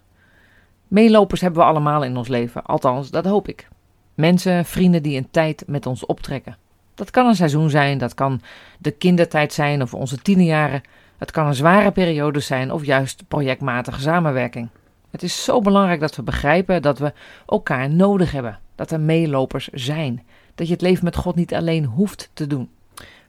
Meelopers 0.89 1.41
hebben 1.41 1.61
we 1.61 1.69
allemaal 1.69 2.05
in 2.05 2.17
ons 2.17 2.29
leven, 2.29 2.65
althans, 2.65 3.11
dat 3.11 3.25
hoop 3.25 3.49
ik. 3.49 3.69
Mensen, 4.15 4.65
vrienden 4.65 5.03
die 5.03 5.17
een 5.17 5.31
tijd 5.31 5.65
met 5.67 5.87
ons 5.87 6.07
optrekken. 6.07 6.57
Dat 6.99 7.11
kan 7.11 7.27
een 7.27 7.37
seizoen 7.37 7.71
zijn, 7.71 7.99
dat 7.99 8.15
kan 8.15 8.41
de 8.79 8.91
kindertijd 8.91 9.53
zijn 9.53 9.83
of 9.83 9.95
onze 9.95 10.19
tienerjaren. 10.19 10.83
Het 11.19 11.31
kan 11.31 11.47
een 11.47 11.55
zware 11.55 11.91
periode 11.91 12.41
zijn 12.41 12.73
of 12.73 12.85
juist 12.85 13.29
projectmatige 13.29 14.01
samenwerking. 14.01 14.69
Het 15.11 15.23
is 15.23 15.45
zo 15.45 15.61
belangrijk 15.61 16.01
dat 16.01 16.17
we 16.17 16.23
begrijpen 16.23 16.83
dat 16.83 16.99
we 16.99 17.13
elkaar 17.47 17.91
nodig 17.91 18.33
hebben, 18.33 18.59
dat 18.75 18.91
er 18.91 19.01
meelopers 19.01 19.69
zijn, 19.69 20.23
dat 20.55 20.67
je 20.67 20.73
het 20.73 20.83
leven 20.83 21.05
met 21.05 21.17
God 21.17 21.35
niet 21.35 21.55
alleen 21.55 21.85
hoeft 21.85 22.31
te 22.33 22.47
doen. 22.47 22.71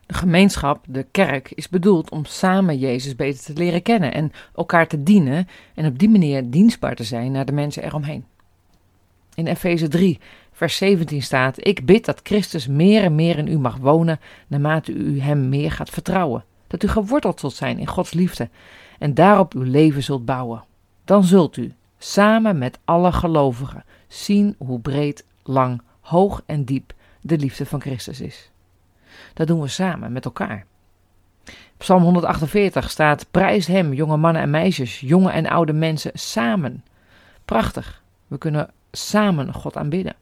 De 0.06 0.14
gemeenschap, 0.14 0.86
de 0.88 1.06
kerk, 1.12 1.52
is 1.52 1.70
bedoeld 1.70 2.12
om 2.12 2.26
samen 2.26 2.78
Jezus 2.78 3.16
beter 3.16 3.44
te 3.44 3.54
leren 3.54 3.82
kennen 3.82 4.14
en 4.14 4.32
elkaar 4.56 4.88
te 4.88 5.04
dienen 5.04 5.48
en 5.76 5.86
op 5.86 6.00
die 6.00 6.10
manier 6.10 6.50
dienstbaar 6.50 6.96
te 6.96 7.04
zijn 7.04 7.32
naar 7.32 7.46
de 7.46 7.52
mensen 7.52 7.84
eromheen. 7.84 8.26
In 9.34 9.48
Efeze 9.48 9.88
3 9.88 10.20
vers 10.60 10.78
17 10.78 11.22
staat: 11.22 11.66
Ik 11.68 11.86
bid 11.86 12.06
dat 12.06 12.20
Christus 12.24 12.68
meer 12.68 13.04
en 13.04 13.16
meer 13.16 13.38
in 13.38 13.48
u 13.48 13.58
mag 13.58 13.78
wonen, 13.78 14.20
naarmate 14.48 14.92
u 14.92 15.20
hem 15.20 15.50
meer 15.50 15.72
gaat 15.72 15.90
vertrouwen. 15.90 16.44
Dat 16.68 16.84
u 16.84 16.88
geworteld 16.88 17.40
zult 17.40 17.54
zijn 17.54 17.78
in 17.78 17.88
Gods 17.88 18.14
liefde 18.14 18.50
en 18.98 19.14
daarop 19.14 19.54
uw 19.54 19.64
leven 19.64 20.04
zult 20.04 20.26
bouwen. 20.26 20.64
Dan 21.06 21.24
zult 21.24 21.58
u, 21.58 21.74
samen 21.98 22.58
met 22.58 22.80
alle 22.86 23.12
gelovigen, 23.12 23.84
zien 24.08 24.56
hoe 24.58 24.80
breed, 24.80 25.26
lang, 25.44 25.82
hoog 26.00 26.42
en 26.46 26.64
diep 26.64 26.94
de 27.22 27.38
liefde 27.38 27.66
van 27.66 27.82
Christus 27.82 28.22
is. 28.22 28.52
Dat 29.34 29.48
doen 29.48 29.62
we 29.62 29.68
samen 29.68 30.12
met 30.12 30.26
elkaar. 30.26 30.66
Psalm 31.78 32.04
148 32.04 32.90
staat: 32.90 33.26
Prijs 33.32 33.68
hem, 33.68 33.94
jonge 33.94 34.18
mannen 34.18 34.42
en 34.42 34.50
meisjes, 34.50 35.00
jonge 35.00 35.32
en 35.32 35.48
oude 35.48 35.74
mensen, 35.74 36.12
samen. 36.14 36.84
Prachtig. 37.46 38.04
We 38.28 38.38
kunnen 38.38 38.70
samen 38.92 39.54
God 39.54 39.78
aanbidden. 39.78 40.16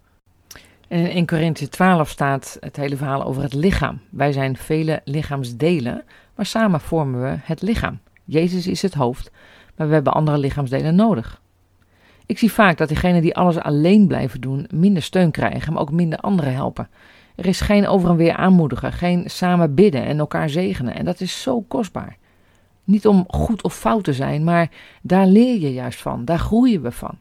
En 0.88 1.12
in 1.12 1.26
Korinthe 1.26 1.68
12 1.68 2.10
staat 2.10 2.58
het 2.60 2.76
hele 2.76 2.98
verhaal 2.98 3.24
over 3.24 3.42
het 3.42 3.54
lichaam. 3.54 4.00
Wij 4.10 4.32
zijn 4.32 4.58
vele 4.58 5.02
lichaamsdelen, 5.04 6.04
maar 6.36 6.46
samen 6.46 6.80
vormen 6.80 7.22
we 7.22 7.38
het 7.42 7.62
lichaam. 7.62 8.00
Jezus 8.24 8.68
is 8.68 8.82
het 8.82 8.94
hoofd, 8.94 9.32
maar 9.76 9.88
we 9.88 9.94
hebben 9.94 10.14
andere 10.14 10.38
lichaamsdelen 10.38 10.96
nodig. 10.96 11.42
Ik 12.26 12.38
zie 12.38 12.52
vaak 12.52 12.78
dat 12.78 12.88
diegenen 12.88 13.22
die 13.22 13.36
alles 13.36 13.58
alleen 13.58 14.08
blijven 14.08 14.42
doen, 14.42 14.68
minder 14.74 15.04
steun 15.04 15.32
krijgen, 15.32 15.74
maar 15.74 15.82
ook 15.82 15.92
minder 15.92 16.20
anderen 16.20 16.54
helpen. 16.54 16.90
Er 17.36 17.46
is 17.46 17.62
geen 17.62 17.88
over 17.88 18.10
en 18.10 18.16
weer 18.16 18.36
aanmoedigen, 18.36 18.94
geen 18.94 19.30
samen 19.30 19.74
bidden 19.74 20.06
en 20.06 20.20
elkaar 20.20 20.50
zegenen. 20.50 20.96
En 20.96 21.06
dat 21.06 21.22
is 21.22 21.42
zo 21.42 21.62
kostbaar. 21.62 22.18
Niet 22.84 23.08
om 23.08 23.26
goed 23.28 23.64
of 23.64 23.76
fout 23.76 24.04
te 24.04 24.14
zijn, 24.14 24.44
maar 24.44 24.70
daar 25.02 25.28
leer 25.28 25.60
je 25.60 25.74
juist 25.74 26.02
van, 26.02 26.26
daar 26.26 26.40
groeien 26.40 26.82
we 26.82 26.92
van. 26.92 27.18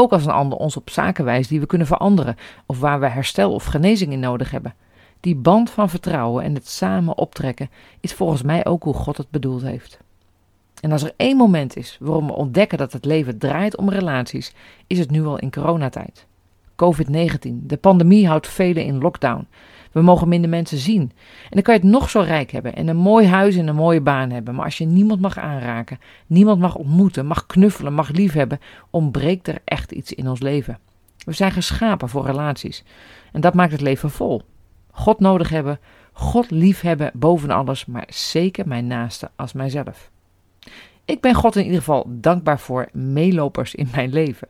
Ook 0.00 0.12
als 0.12 0.24
een 0.24 0.32
ander 0.32 0.58
ons 0.58 0.76
op 0.76 0.90
zaken 0.90 1.24
wijst 1.24 1.48
die 1.48 1.60
we 1.60 1.66
kunnen 1.66 1.86
veranderen 1.86 2.36
of 2.66 2.80
waar 2.80 3.00
we 3.00 3.06
herstel 3.06 3.52
of 3.52 3.64
genezing 3.64 4.12
in 4.12 4.20
nodig 4.20 4.50
hebben. 4.50 4.74
Die 5.20 5.34
band 5.36 5.70
van 5.70 5.90
vertrouwen 5.90 6.44
en 6.44 6.54
het 6.54 6.68
samen 6.68 7.18
optrekken 7.18 7.70
is 8.00 8.14
volgens 8.14 8.42
mij 8.42 8.66
ook 8.66 8.82
hoe 8.82 8.94
God 8.94 9.16
het 9.16 9.30
bedoeld 9.30 9.62
heeft. 9.62 9.98
En 10.80 10.92
als 10.92 11.02
er 11.02 11.12
één 11.16 11.36
moment 11.36 11.76
is 11.76 11.96
waarom 12.00 12.26
we 12.26 12.32
ontdekken 12.32 12.78
dat 12.78 12.92
het 12.92 13.04
leven 13.04 13.38
draait 13.38 13.76
om 13.76 13.90
relaties, 13.90 14.54
is 14.86 14.98
het 14.98 15.10
nu 15.10 15.24
al 15.24 15.38
in 15.38 15.50
coronatijd. 15.50 16.26
COVID-19, 16.72 17.66
de 17.66 17.76
pandemie 17.80 18.28
houdt 18.28 18.48
velen 18.48 18.84
in 18.84 18.98
lockdown. 18.98 19.46
We 19.92 20.00
mogen 20.00 20.28
minder 20.28 20.50
mensen 20.50 20.78
zien. 20.78 21.02
En 21.02 21.50
dan 21.50 21.62
kan 21.62 21.74
je 21.74 21.80
het 21.80 21.90
nog 21.90 22.10
zo 22.10 22.20
rijk 22.20 22.50
hebben 22.50 22.74
en 22.74 22.88
een 22.88 22.96
mooi 22.96 23.26
huis 23.26 23.56
en 23.56 23.66
een 23.66 23.74
mooie 23.74 24.00
baan 24.00 24.30
hebben. 24.30 24.54
Maar 24.54 24.64
als 24.64 24.78
je 24.78 24.84
niemand 24.84 25.20
mag 25.20 25.38
aanraken, 25.38 25.98
niemand 26.26 26.60
mag 26.60 26.74
ontmoeten, 26.74 27.26
mag 27.26 27.46
knuffelen, 27.46 27.92
mag 27.92 28.08
liefhebben, 28.08 28.60
ontbreekt 28.90 29.48
er 29.48 29.58
echt 29.64 29.92
iets 29.92 30.12
in 30.12 30.28
ons 30.28 30.40
leven. 30.40 30.78
We 31.24 31.32
zijn 31.32 31.52
geschapen 31.52 32.08
voor 32.08 32.26
relaties. 32.26 32.84
En 33.32 33.40
dat 33.40 33.54
maakt 33.54 33.72
het 33.72 33.80
leven 33.80 34.10
vol. 34.10 34.42
God 34.90 35.20
nodig 35.20 35.48
hebben, 35.48 35.78
God 36.12 36.50
liefhebben 36.50 37.10
boven 37.14 37.50
alles, 37.50 37.86
maar 37.86 38.06
zeker 38.08 38.68
mijn 38.68 38.86
naaste 38.86 39.30
als 39.36 39.52
mijzelf. 39.52 40.10
Ik 41.04 41.20
ben 41.20 41.34
God 41.34 41.56
in 41.56 41.64
ieder 41.64 41.78
geval 41.78 42.04
dankbaar 42.08 42.60
voor 42.60 42.88
meelopers 42.92 43.74
in 43.74 43.88
mijn 43.94 44.12
leven. 44.12 44.48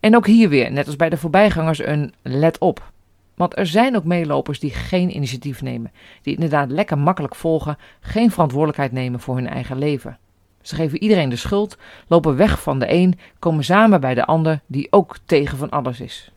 En 0.00 0.16
ook 0.16 0.26
hier 0.26 0.48
weer, 0.48 0.72
net 0.72 0.86
als 0.86 0.96
bij 0.96 1.08
de 1.08 1.16
voorbijgangers, 1.16 1.78
een 1.78 2.12
let 2.22 2.58
op. 2.58 2.92
Want 3.40 3.58
er 3.58 3.66
zijn 3.66 3.96
ook 3.96 4.04
meelopers 4.04 4.60
die 4.60 4.70
geen 4.70 5.14
initiatief 5.14 5.62
nemen, 5.62 5.92
die 6.22 6.34
inderdaad 6.34 6.70
lekker 6.70 6.98
makkelijk 6.98 7.34
volgen, 7.34 7.78
geen 8.00 8.30
verantwoordelijkheid 8.30 8.92
nemen 8.92 9.20
voor 9.20 9.34
hun 9.34 9.48
eigen 9.48 9.78
leven. 9.78 10.18
Ze 10.62 10.74
geven 10.74 11.02
iedereen 11.02 11.28
de 11.28 11.36
schuld, 11.36 11.78
lopen 12.06 12.36
weg 12.36 12.62
van 12.62 12.78
de 12.78 12.92
een, 12.92 13.18
komen 13.38 13.64
samen 13.64 14.00
bij 14.00 14.14
de 14.14 14.24
ander 14.24 14.60
die 14.66 14.86
ook 14.90 15.16
tegen 15.24 15.58
van 15.58 15.70
alles 15.70 16.00
is. 16.00 16.32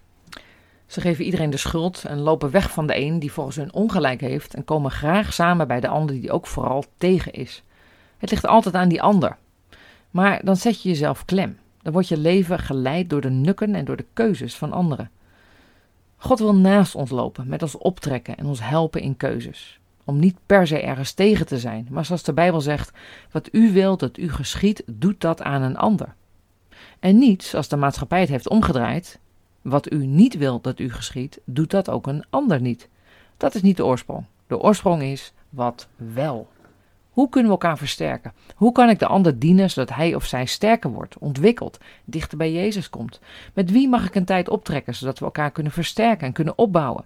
Ze 0.86 1.02
geven 1.02 1.26
iedereen 1.26 1.50
de 1.50 1.58
schuld 1.58 2.04
en 2.06 2.20
lopen 2.20 2.52
weg 2.52 2.72
van 2.72 2.88
de 2.88 3.00
een 3.00 3.20
die 3.20 3.32
volgens 3.32 3.56
hun 3.56 3.74
ongelijk 3.74 4.22
heeft 4.22 4.54
en 4.54 4.66
komen 4.66 4.92
graag 4.92 5.34
samen 5.34 5.68
bij 5.68 5.80
de 5.80 5.88
ander 5.88 6.22
die 6.22 6.32
ook 6.32 6.48
vooral 6.48 6.84
tegen 6.98 7.34
is. 7.34 7.64
Het 8.18 8.32
ligt 8.32 8.48
altijd 8.48 8.76
aan 8.76 8.90
die 8.90 9.02
ander. 9.02 9.38
Maar 10.12 10.42
dan 10.44 10.56
zet 10.56 10.82
je 10.82 10.90
jezelf 10.90 11.26
klem. 11.26 11.58
Dan 11.82 11.94
wordt 11.94 12.08
je 12.08 12.18
leven 12.18 12.60
geleid 12.60 13.10
door 13.10 13.22
de 13.22 13.30
nukken 13.30 13.76
en 13.76 13.86
door 13.86 13.98
de 13.98 14.06
keuzes 14.14 14.56
van 14.56 14.72
anderen. 14.72 15.10
God 16.24 16.40
wil 16.40 16.56
naast 16.56 16.96
ons 16.96 17.10
lopen, 17.10 17.48
met 17.48 17.62
ons 17.62 17.78
optrekken 17.78 18.38
en 18.38 18.46
ons 18.46 18.60
helpen 18.62 19.02
in 19.02 19.18
keuzes. 19.18 19.80
Om 20.04 20.20
niet 20.20 20.36
per 20.46 20.68
se 20.68 20.82
ergens 20.82 21.12
tegen 21.12 21.46
te 21.46 21.60
zijn, 21.60 21.88
maar 21.90 22.06
zoals 22.06 22.24
de 22.24 22.34
Bijbel 22.34 22.62
zegt: 22.62 22.92
wat 23.32 23.50
u 23.52 23.74
wilt 23.74 24.00
dat 24.00 24.18
u 24.18 24.32
geschiet, 24.32 24.84
doet 24.86 25.22
dat 25.22 25.42
aan 25.42 25.62
een 25.62 25.78
ander. 25.78 26.16
En 27.00 27.18
niet, 27.18 27.44
zoals 27.44 27.68
de 27.68 27.76
maatschappij 27.76 28.20
het 28.20 28.30
heeft 28.30 28.50
omgedraaid, 28.50 29.20
wat 29.62 29.92
u 29.92 30.06
niet 30.06 30.38
wilt 30.38 30.64
dat 30.64 30.80
u 30.80 30.92
geschiet, 30.92 31.40
doet 31.46 31.72
dat 31.72 31.90
ook 31.90 32.08
een 32.08 32.26
ander 32.30 32.62
niet. 32.62 32.90
Dat 33.38 33.56
is 33.56 33.62
niet 33.62 33.78
de 33.78 33.86
oorsprong. 33.86 34.26
De 34.48 34.60
oorsprong 34.60 35.02
is 35.02 35.34
wat 35.50 35.88
wel. 35.96 36.48
Hoe 37.14 37.30
kunnen 37.30 37.52
we 37.52 37.58
elkaar 37.58 37.78
versterken? 37.78 38.34
Hoe 38.56 38.72
kan 38.72 38.90
ik 38.90 39.00
de 39.00 39.08
ander 39.08 39.40
dienen 39.40 39.70
zodat 39.70 39.96
hij 39.96 40.16
of 40.16 40.26
zij 40.26 40.46
sterker 40.46 40.90
wordt, 40.90 41.18
ontwikkelt, 41.18 41.80
dichter 42.06 42.38
bij 42.38 42.52
Jezus 42.52 42.90
komt? 42.90 43.20
Met 43.54 43.72
wie 43.72 43.90
mag 43.90 44.06
ik 44.06 44.16
een 44.16 44.26
tijd 44.26 44.50
optrekken 44.50 44.96
zodat 44.96 45.20
we 45.20 45.26
elkaar 45.26 45.52
kunnen 45.52 45.72
versterken 45.72 46.28
en 46.28 46.34
kunnen 46.34 46.58
opbouwen? 46.58 47.06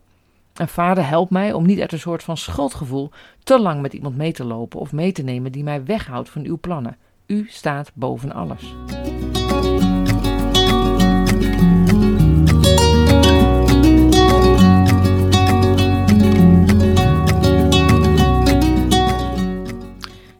En 0.53 0.67
vader, 0.67 1.07
help 1.07 1.29
mij 1.29 1.53
om 1.53 1.65
niet 1.65 1.79
uit 1.79 1.91
een 1.91 1.99
soort 1.99 2.23
van 2.23 2.37
schuldgevoel 2.37 3.11
te 3.43 3.59
lang 3.59 3.81
met 3.81 3.93
iemand 3.93 4.17
mee 4.17 4.31
te 4.31 4.43
lopen 4.43 4.79
of 4.79 4.91
mee 4.91 5.11
te 5.11 5.23
nemen 5.23 5.51
die 5.51 5.63
mij 5.63 5.85
weghoudt 5.85 6.29
van 6.29 6.43
uw 6.45 6.57
plannen. 6.57 6.97
U 7.25 7.45
staat 7.49 7.91
boven 7.93 8.31
alles. 8.31 8.75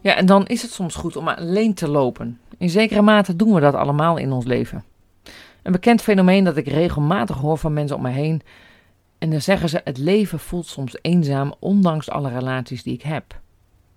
Ja, 0.08 0.16
en 0.16 0.26
dan 0.26 0.46
is 0.46 0.62
het 0.62 0.72
soms 0.72 0.96
goed 0.96 1.16
om 1.16 1.28
alleen 1.28 1.74
te 1.74 1.88
lopen. 1.88 2.40
In 2.58 2.70
zekere 2.70 3.02
mate 3.02 3.36
doen 3.36 3.54
we 3.54 3.60
dat 3.60 3.74
allemaal 3.74 4.18
in 4.18 4.32
ons 4.32 4.46
leven. 4.46 4.84
Een 5.64 5.72
bekend 5.72 6.02
fenomeen 6.02 6.44
dat 6.44 6.58
ik 6.58 6.68
regelmatig 6.68 7.38
hoor 7.38 7.58
van 7.58 7.74
mensen 7.74 7.96
om 7.96 8.02
me 8.02 8.10
heen. 8.10 8.42
En 9.18 9.30
dan 9.30 9.42
zeggen 9.42 9.70
ze: 9.70 9.82
Het 9.84 9.98
leven 9.98 10.40
voelt 10.40 10.66
soms 10.66 10.98
eenzaam, 11.02 11.54
ondanks 11.60 12.10
alle 12.10 12.30
relaties 12.30 12.84
die 12.84 12.94
ik 12.94 13.02
heb. 13.02 13.40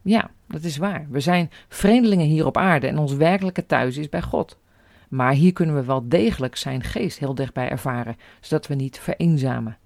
Ja, 0.03 0.31
dat 0.49 0.63
is 0.63 0.77
waar. 0.77 1.07
We 1.11 1.21
zijn 1.21 1.51
vreemdelingen 1.69 2.27
hier 2.27 2.47
op 2.47 2.57
aarde 2.57 2.87
en 2.87 2.99
ons 2.99 3.13
werkelijke 3.13 3.67
thuis 3.67 3.97
is 3.97 4.09
bij 4.09 4.23
God. 4.23 4.59
Maar 5.09 5.33
hier 5.33 5.53
kunnen 5.53 5.75
we 5.75 5.85
wel 5.85 6.09
degelijk 6.09 6.57
zijn 6.57 6.83
geest 6.83 7.19
heel 7.19 7.35
dichtbij 7.35 7.69
ervaren, 7.69 8.17
zodat 8.41 8.67
we 8.67 8.75
niet 8.75 8.99
vereenzamen. 8.99 9.79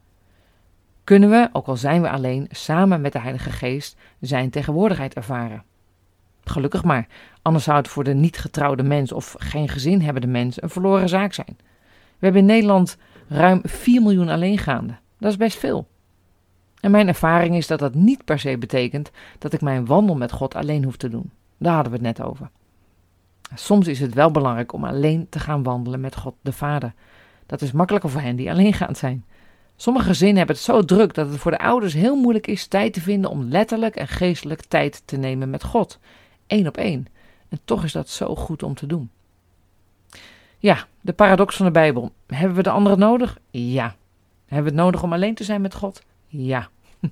Kunnen 1.05 1.31
we, 1.31 1.49
ook 1.53 1.67
al 1.67 1.77
zijn 1.77 2.03
we 2.03 2.11
alleen, 2.11 2.47
samen 2.51 3.01
met 3.01 3.13
de 3.13 3.21
Heilige 3.21 3.51
Geest 3.51 3.97
zijn 4.21 4.51
tegenwoordigheid 4.51 5.15
ervaren. 5.15 5.65
Gelukkig 6.45 6.85
maar, 6.85 7.07
anders 7.43 7.65
zou 7.65 7.77
het 7.77 7.89
voor 7.89 8.05
de 8.05 8.15
niet 8.15 8.39
getrouwde 8.39 8.83
mens 8.83 9.13
of 9.13 9.35
geen 9.39 9.69
gezin 9.69 10.01
hebbende 10.01 10.29
mens 10.29 10.63
een 10.63 10.71
verloren 10.71 11.09
zaak 11.09 11.33
zijn. 11.33 11.57
We 12.19 12.31
hebben 12.31 12.41
in 12.41 12.47
Nederland 12.47 12.97
ruim 13.29 13.61
4 13.63 14.03
miljoen 14.03 14.29
alleengaanden. 14.29 15.01
Dat 15.19 15.31
is 15.31 15.37
best 15.37 15.59
veel. 15.59 15.87
En 16.81 16.91
mijn 16.91 17.09
ervaring 17.09 17.57
is 17.57 17.67
dat 17.67 17.79
dat 17.79 17.95
niet 17.95 18.25
per 18.25 18.39
se 18.39 18.59
betekent 18.59 19.11
dat 19.39 19.53
ik 19.53 19.61
mijn 19.61 19.87
wandel 19.87 20.17
met 20.17 20.33
God 20.33 20.55
alleen 20.55 20.85
hoef 20.85 20.97
te 20.97 21.09
doen. 21.09 21.31
Daar 21.59 21.75
hadden 21.75 21.93
we 21.93 21.99
het 21.99 22.07
net 22.19 22.27
over. 22.27 22.51
Soms 23.55 23.87
is 23.87 24.01
het 24.01 24.15
wel 24.15 24.31
belangrijk 24.31 24.73
om 24.73 24.85
alleen 24.85 25.27
te 25.29 25.39
gaan 25.39 25.63
wandelen 25.63 26.01
met 26.01 26.17
God 26.17 26.35
de 26.41 26.53
Vader. 26.53 26.93
Dat 27.47 27.63
is 27.63 27.73
makkelijker 27.73 28.11
voor 28.11 28.21
hen 28.21 28.37
die 28.37 28.51
alleengaand 28.51 28.99
zijn. 28.99 29.25
Sommige 29.77 30.07
gezinnen 30.07 30.37
hebben 30.37 30.57
het 30.57 30.65
zo 30.65 30.83
druk 30.83 31.15
dat 31.15 31.29
het 31.29 31.39
voor 31.39 31.51
de 31.51 31.59
ouders 31.59 31.93
heel 31.93 32.17
moeilijk 32.17 32.47
is 32.47 32.67
tijd 32.67 32.93
te 32.93 33.01
vinden 33.01 33.31
om 33.31 33.49
letterlijk 33.49 33.97
en 33.97 34.09
geestelijk 34.09 34.63
tijd 34.63 35.03
te 35.05 35.17
nemen 35.17 35.51
met 35.51 35.65
God. 35.65 35.99
Eén 36.55 36.67
op 36.67 36.77
één. 36.77 37.07
En 37.49 37.61
toch 37.65 37.85
is 37.85 37.93
dat 37.93 38.09
zo 38.09 38.35
goed 38.35 38.63
om 38.63 38.75
te 38.75 38.87
doen. 38.87 39.11
Ja, 40.59 40.87
de 41.01 41.13
paradox 41.13 41.57
van 41.57 41.67
de 41.67 41.73
Bijbel. 41.73 42.13
Hebben 42.27 42.57
we 42.57 42.63
de 42.63 42.71
anderen 42.71 42.99
nodig? 42.99 43.39
Ja. 43.51 43.95
Hebben 44.47 44.73
we 44.73 44.79
het 44.79 44.85
nodig 44.87 45.03
om 45.03 45.13
alleen 45.13 45.35
te 45.35 45.45
zijn 45.45 45.61
met 45.61 45.75
God? 45.75 46.03
Ja. 46.27 46.69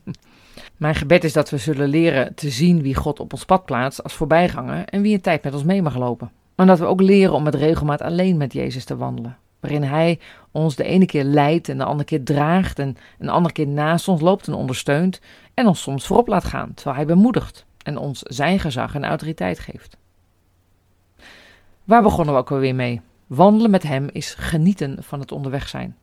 Mijn 0.77 0.95
gebed 0.95 1.25
is 1.25 1.33
dat 1.33 1.51
we 1.51 1.57
zullen 1.57 1.89
leren 1.89 2.35
te 2.35 2.51
zien 2.51 2.83
wie 2.83 2.95
God 2.95 3.21
op 3.21 3.33
ons 3.33 3.45
pad 3.45 3.65
plaatst 3.65 4.03
als 4.03 4.13
voorbijganger 4.13 4.85
en 4.85 5.03
wie 5.03 5.15
een 5.15 5.21
tijd 5.21 5.43
met 5.43 5.55
ons 5.55 5.65
mee 5.65 5.83
mag 5.83 5.97
lopen. 5.97 6.31
Maar 6.55 6.67
dat 6.67 6.79
we 6.79 6.85
ook 6.85 7.01
leren 7.01 7.35
om 7.35 7.43
met 7.43 7.55
regelmaat 7.55 8.03
alleen 8.03 8.37
met 8.37 8.53
Jezus 8.53 8.85
te 8.85 8.97
wandelen. 8.97 9.39
Waarin 9.61 9.83
Hij 9.83 10.19
ons 10.51 10.77
de 10.77 10.85
ene 10.85 11.07
keer 11.07 11.25
leidt 11.25 11.69
en 11.69 11.79
de 11.79 11.85
andere 11.85 12.05
keer 12.05 12.25
draagt 12.25 12.79
en 12.79 12.97
een 13.19 13.29
andere 13.29 13.55
keer 13.55 13.69
naast 13.69 14.09
ons 14.09 14.21
loopt 14.21 14.47
en 14.47 14.55
ondersteunt 14.55 15.21
en 15.55 15.67
ons 15.67 15.83
soms 15.83 16.07
voorop 16.07 16.29
laat 16.29 16.45
gaan, 16.45 16.75
terwijl 16.75 16.97
Hij 16.97 17.07
bemoedigt 17.07 17.67
en 17.83 17.97
ons 17.97 18.19
zijn 18.23 18.59
gezag 18.59 18.95
en 18.95 19.05
autoriteit 19.05 19.59
geeft. 19.59 19.97
Waar 21.85 22.03
begonnen 22.03 22.35
we 22.35 22.41
ook 22.41 22.51
alweer 22.51 22.75
mee? 22.75 23.01
Wandelen 23.27 23.71
met 23.71 23.83
Hem 23.83 24.09
is 24.13 24.35
genieten 24.35 24.97
van 25.03 25.21
het 25.21 25.33
onderweg 25.33 25.69
zijn. 25.69 25.97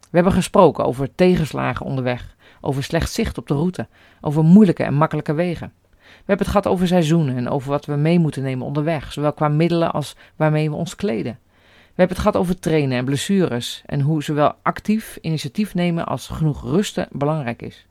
We 0.00 0.18
hebben 0.18 0.32
gesproken 0.32 0.84
over 0.84 1.14
tegenslagen 1.14 1.86
onderweg, 1.86 2.36
over 2.60 2.82
slecht 2.82 3.12
zicht 3.12 3.38
op 3.38 3.46
de 3.46 3.54
route, 3.54 3.88
over 4.20 4.44
moeilijke 4.44 4.82
en 4.82 4.94
makkelijke 4.94 5.32
wegen. 5.32 5.72
We 6.00 6.28
hebben 6.28 6.46
het 6.46 6.56
gehad 6.56 6.66
over 6.66 6.86
seizoenen 6.86 7.36
en 7.36 7.48
over 7.48 7.70
wat 7.70 7.86
we 7.86 7.94
mee 7.94 8.18
moeten 8.18 8.42
nemen 8.42 8.66
onderweg, 8.66 9.12
zowel 9.12 9.32
qua 9.32 9.48
middelen 9.48 9.92
als 9.92 10.16
waarmee 10.36 10.70
we 10.70 10.76
ons 10.76 10.96
kleden. 10.96 11.38
We 11.62 11.98
hebben 11.98 12.16
het 12.16 12.26
gehad 12.26 12.36
over 12.36 12.58
trainen 12.58 12.98
en 12.98 13.04
blessures 13.04 13.82
en 13.86 14.00
hoe 14.00 14.22
zowel 14.22 14.54
actief 14.62 15.18
initiatief 15.20 15.74
nemen 15.74 16.06
als 16.06 16.28
genoeg 16.28 16.62
rusten 16.62 17.08
belangrijk 17.10 17.62
is. 17.62 17.86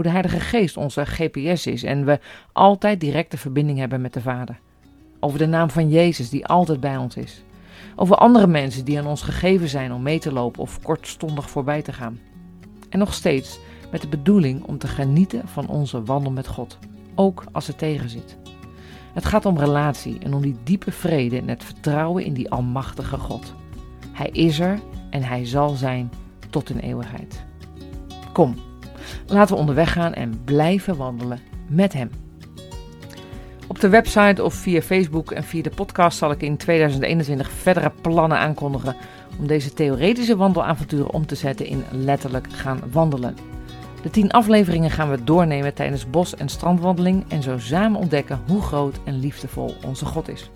Hoe 0.00 0.08
de 0.08 0.18
Heilige 0.18 0.40
Geest 0.40 0.76
onze 0.76 1.06
GPS 1.06 1.66
is 1.66 1.82
en 1.82 2.04
we 2.04 2.18
altijd 2.52 3.00
directe 3.00 3.36
verbinding 3.38 3.78
hebben 3.78 4.00
met 4.00 4.12
de 4.12 4.20
Vader. 4.20 4.60
Over 5.20 5.38
de 5.38 5.46
naam 5.46 5.70
van 5.70 5.88
Jezus 5.88 6.30
die 6.30 6.46
altijd 6.46 6.80
bij 6.80 6.96
ons 6.96 7.16
is. 7.16 7.42
Over 7.96 8.16
andere 8.16 8.46
mensen 8.46 8.84
die 8.84 8.98
aan 8.98 9.06
ons 9.06 9.22
gegeven 9.22 9.68
zijn 9.68 9.92
om 9.92 10.02
mee 10.02 10.18
te 10.18 10.32
lopen 10.32 10.62
of 10.62 10.82
kortstondig 10.82 11.50
voorbij 11.50 11.82
te 11.82 11.92
gaan. 11.92 12.18
En 12.88 12.98
nog 12.98 13.14
steeds 13.14 13.58
met 13.90 14.00
de 14.00 14.08
bedoeling 14.08 14.64
om 14.64 14.78
te 14.78 14.86
genieten 14.86 15.48
van 15.48 15.68
onze 15.68 16.02
wandel 16.02 16.32
met 16.32 16.46
God, 16.46 16.78
ook 17.14 17.44
als 17.52 17.66
het 17.66 17.78
tegenzit. 17.78 18.36
Het 19.14 19.24
gaat 19.24 19.46
om 19.46 19.58
relatie 19.58 20.18
en 20.18 20.34
om 20.34 20.42
die 20.42 20.56
diepe 20.64 20.92
vrede 20.92 21.38
en 21.38 21.48
het 21.48 21.64
vertrouwen 21.64 22.24
in 22.24 22.34
die 22.34 22.50
almachtige 22.50 23.16
God. 23.16 23.54
Hij 24.12 24.28
is 24.28 24.60
er 24.60 24.80
en 25.10 25.22
hij 25.22 25.46
zal 25.46 25.68
zijn 25.68 26.10
tot 26.50 26.70
in 26.70 26.78
eeuwigheid. 26.78 27.44
Kom, 28.32 28.54
laten 29.26 29.54
we 29.54 29.60
onderweg 29.60 29.92
gaan 29.92 30.14
en 30.14 30.40
blijven 30.44 30.96
wandelen 30.96 31.40
met 31.68 31.92
hem. 31.92 32.10
Op 33.66 33.80
de 33.80 33.88
website 33.88 34.44
of 34.44 34.54
via 34.54 34.82
Facebook 34.82 35.30
en 35.30 35.44
via 35.44 35.62
de 35.62 35.70
podcast 35.70 36.18
zal 36.18 36.30
ik 36.30 36.42
in 36.42 36.56
2021 36.56 37.50
verdere 37.50 37.92
plannen 38.00 38.38
aankondigen 38.38 38.96
om 39.38 39.46
deze 39.46 39.72
theoretische 39.72 40.36
wandelavonturen 40.36 41.10
om 41.10 41.26
te 41.26 41.34
zetten 41.34 41.66
in 41.66 41.84
letterlijk 41.90 42.46
gaan 42.52 42.80
wandelen. 42.92 43.36
De 44.02 44.10
tien 44.10 44.30
afleveringen 44.30 44.90
gaan 44.90 45.10
we 45.10 45.24
doornemen 45.24 45.74
tijdens 45.74 46.10
bos- 46.10 46.36
en 46.36 46.48
strandwandeling 46.48 47.24
en 47.28 47.42
zo 47.42 47.58
samen 47.58 48.00
ontdekken 48.00 48.40
hoe 48.46 48.62
groot 48.62 49.00
en 49.04 49.18
liefdevol 49.18 49.74
onze 49.86 50.04
God 50.04 50.28
is. 50.28 50.50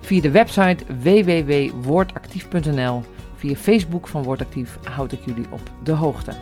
Via 0.00 0.20
de 0.20 0.30
website 0.30 0.84
www.woordactief.nl, 1.02 3.02
via 3.36 3.54
Facebook 3.54 4.08
van 4.08 4.22
Woordactief 4.22 4.78
houd 4.82 5.12
ik 5.12 5.20
jullie 5.24 5.46
op 5.50 5.60
de 5.82 5.92
hoogte. 5.92 6.32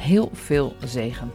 Heel 0.00 0.30
veel 0.32 0.76
zegen. 0.84 1.32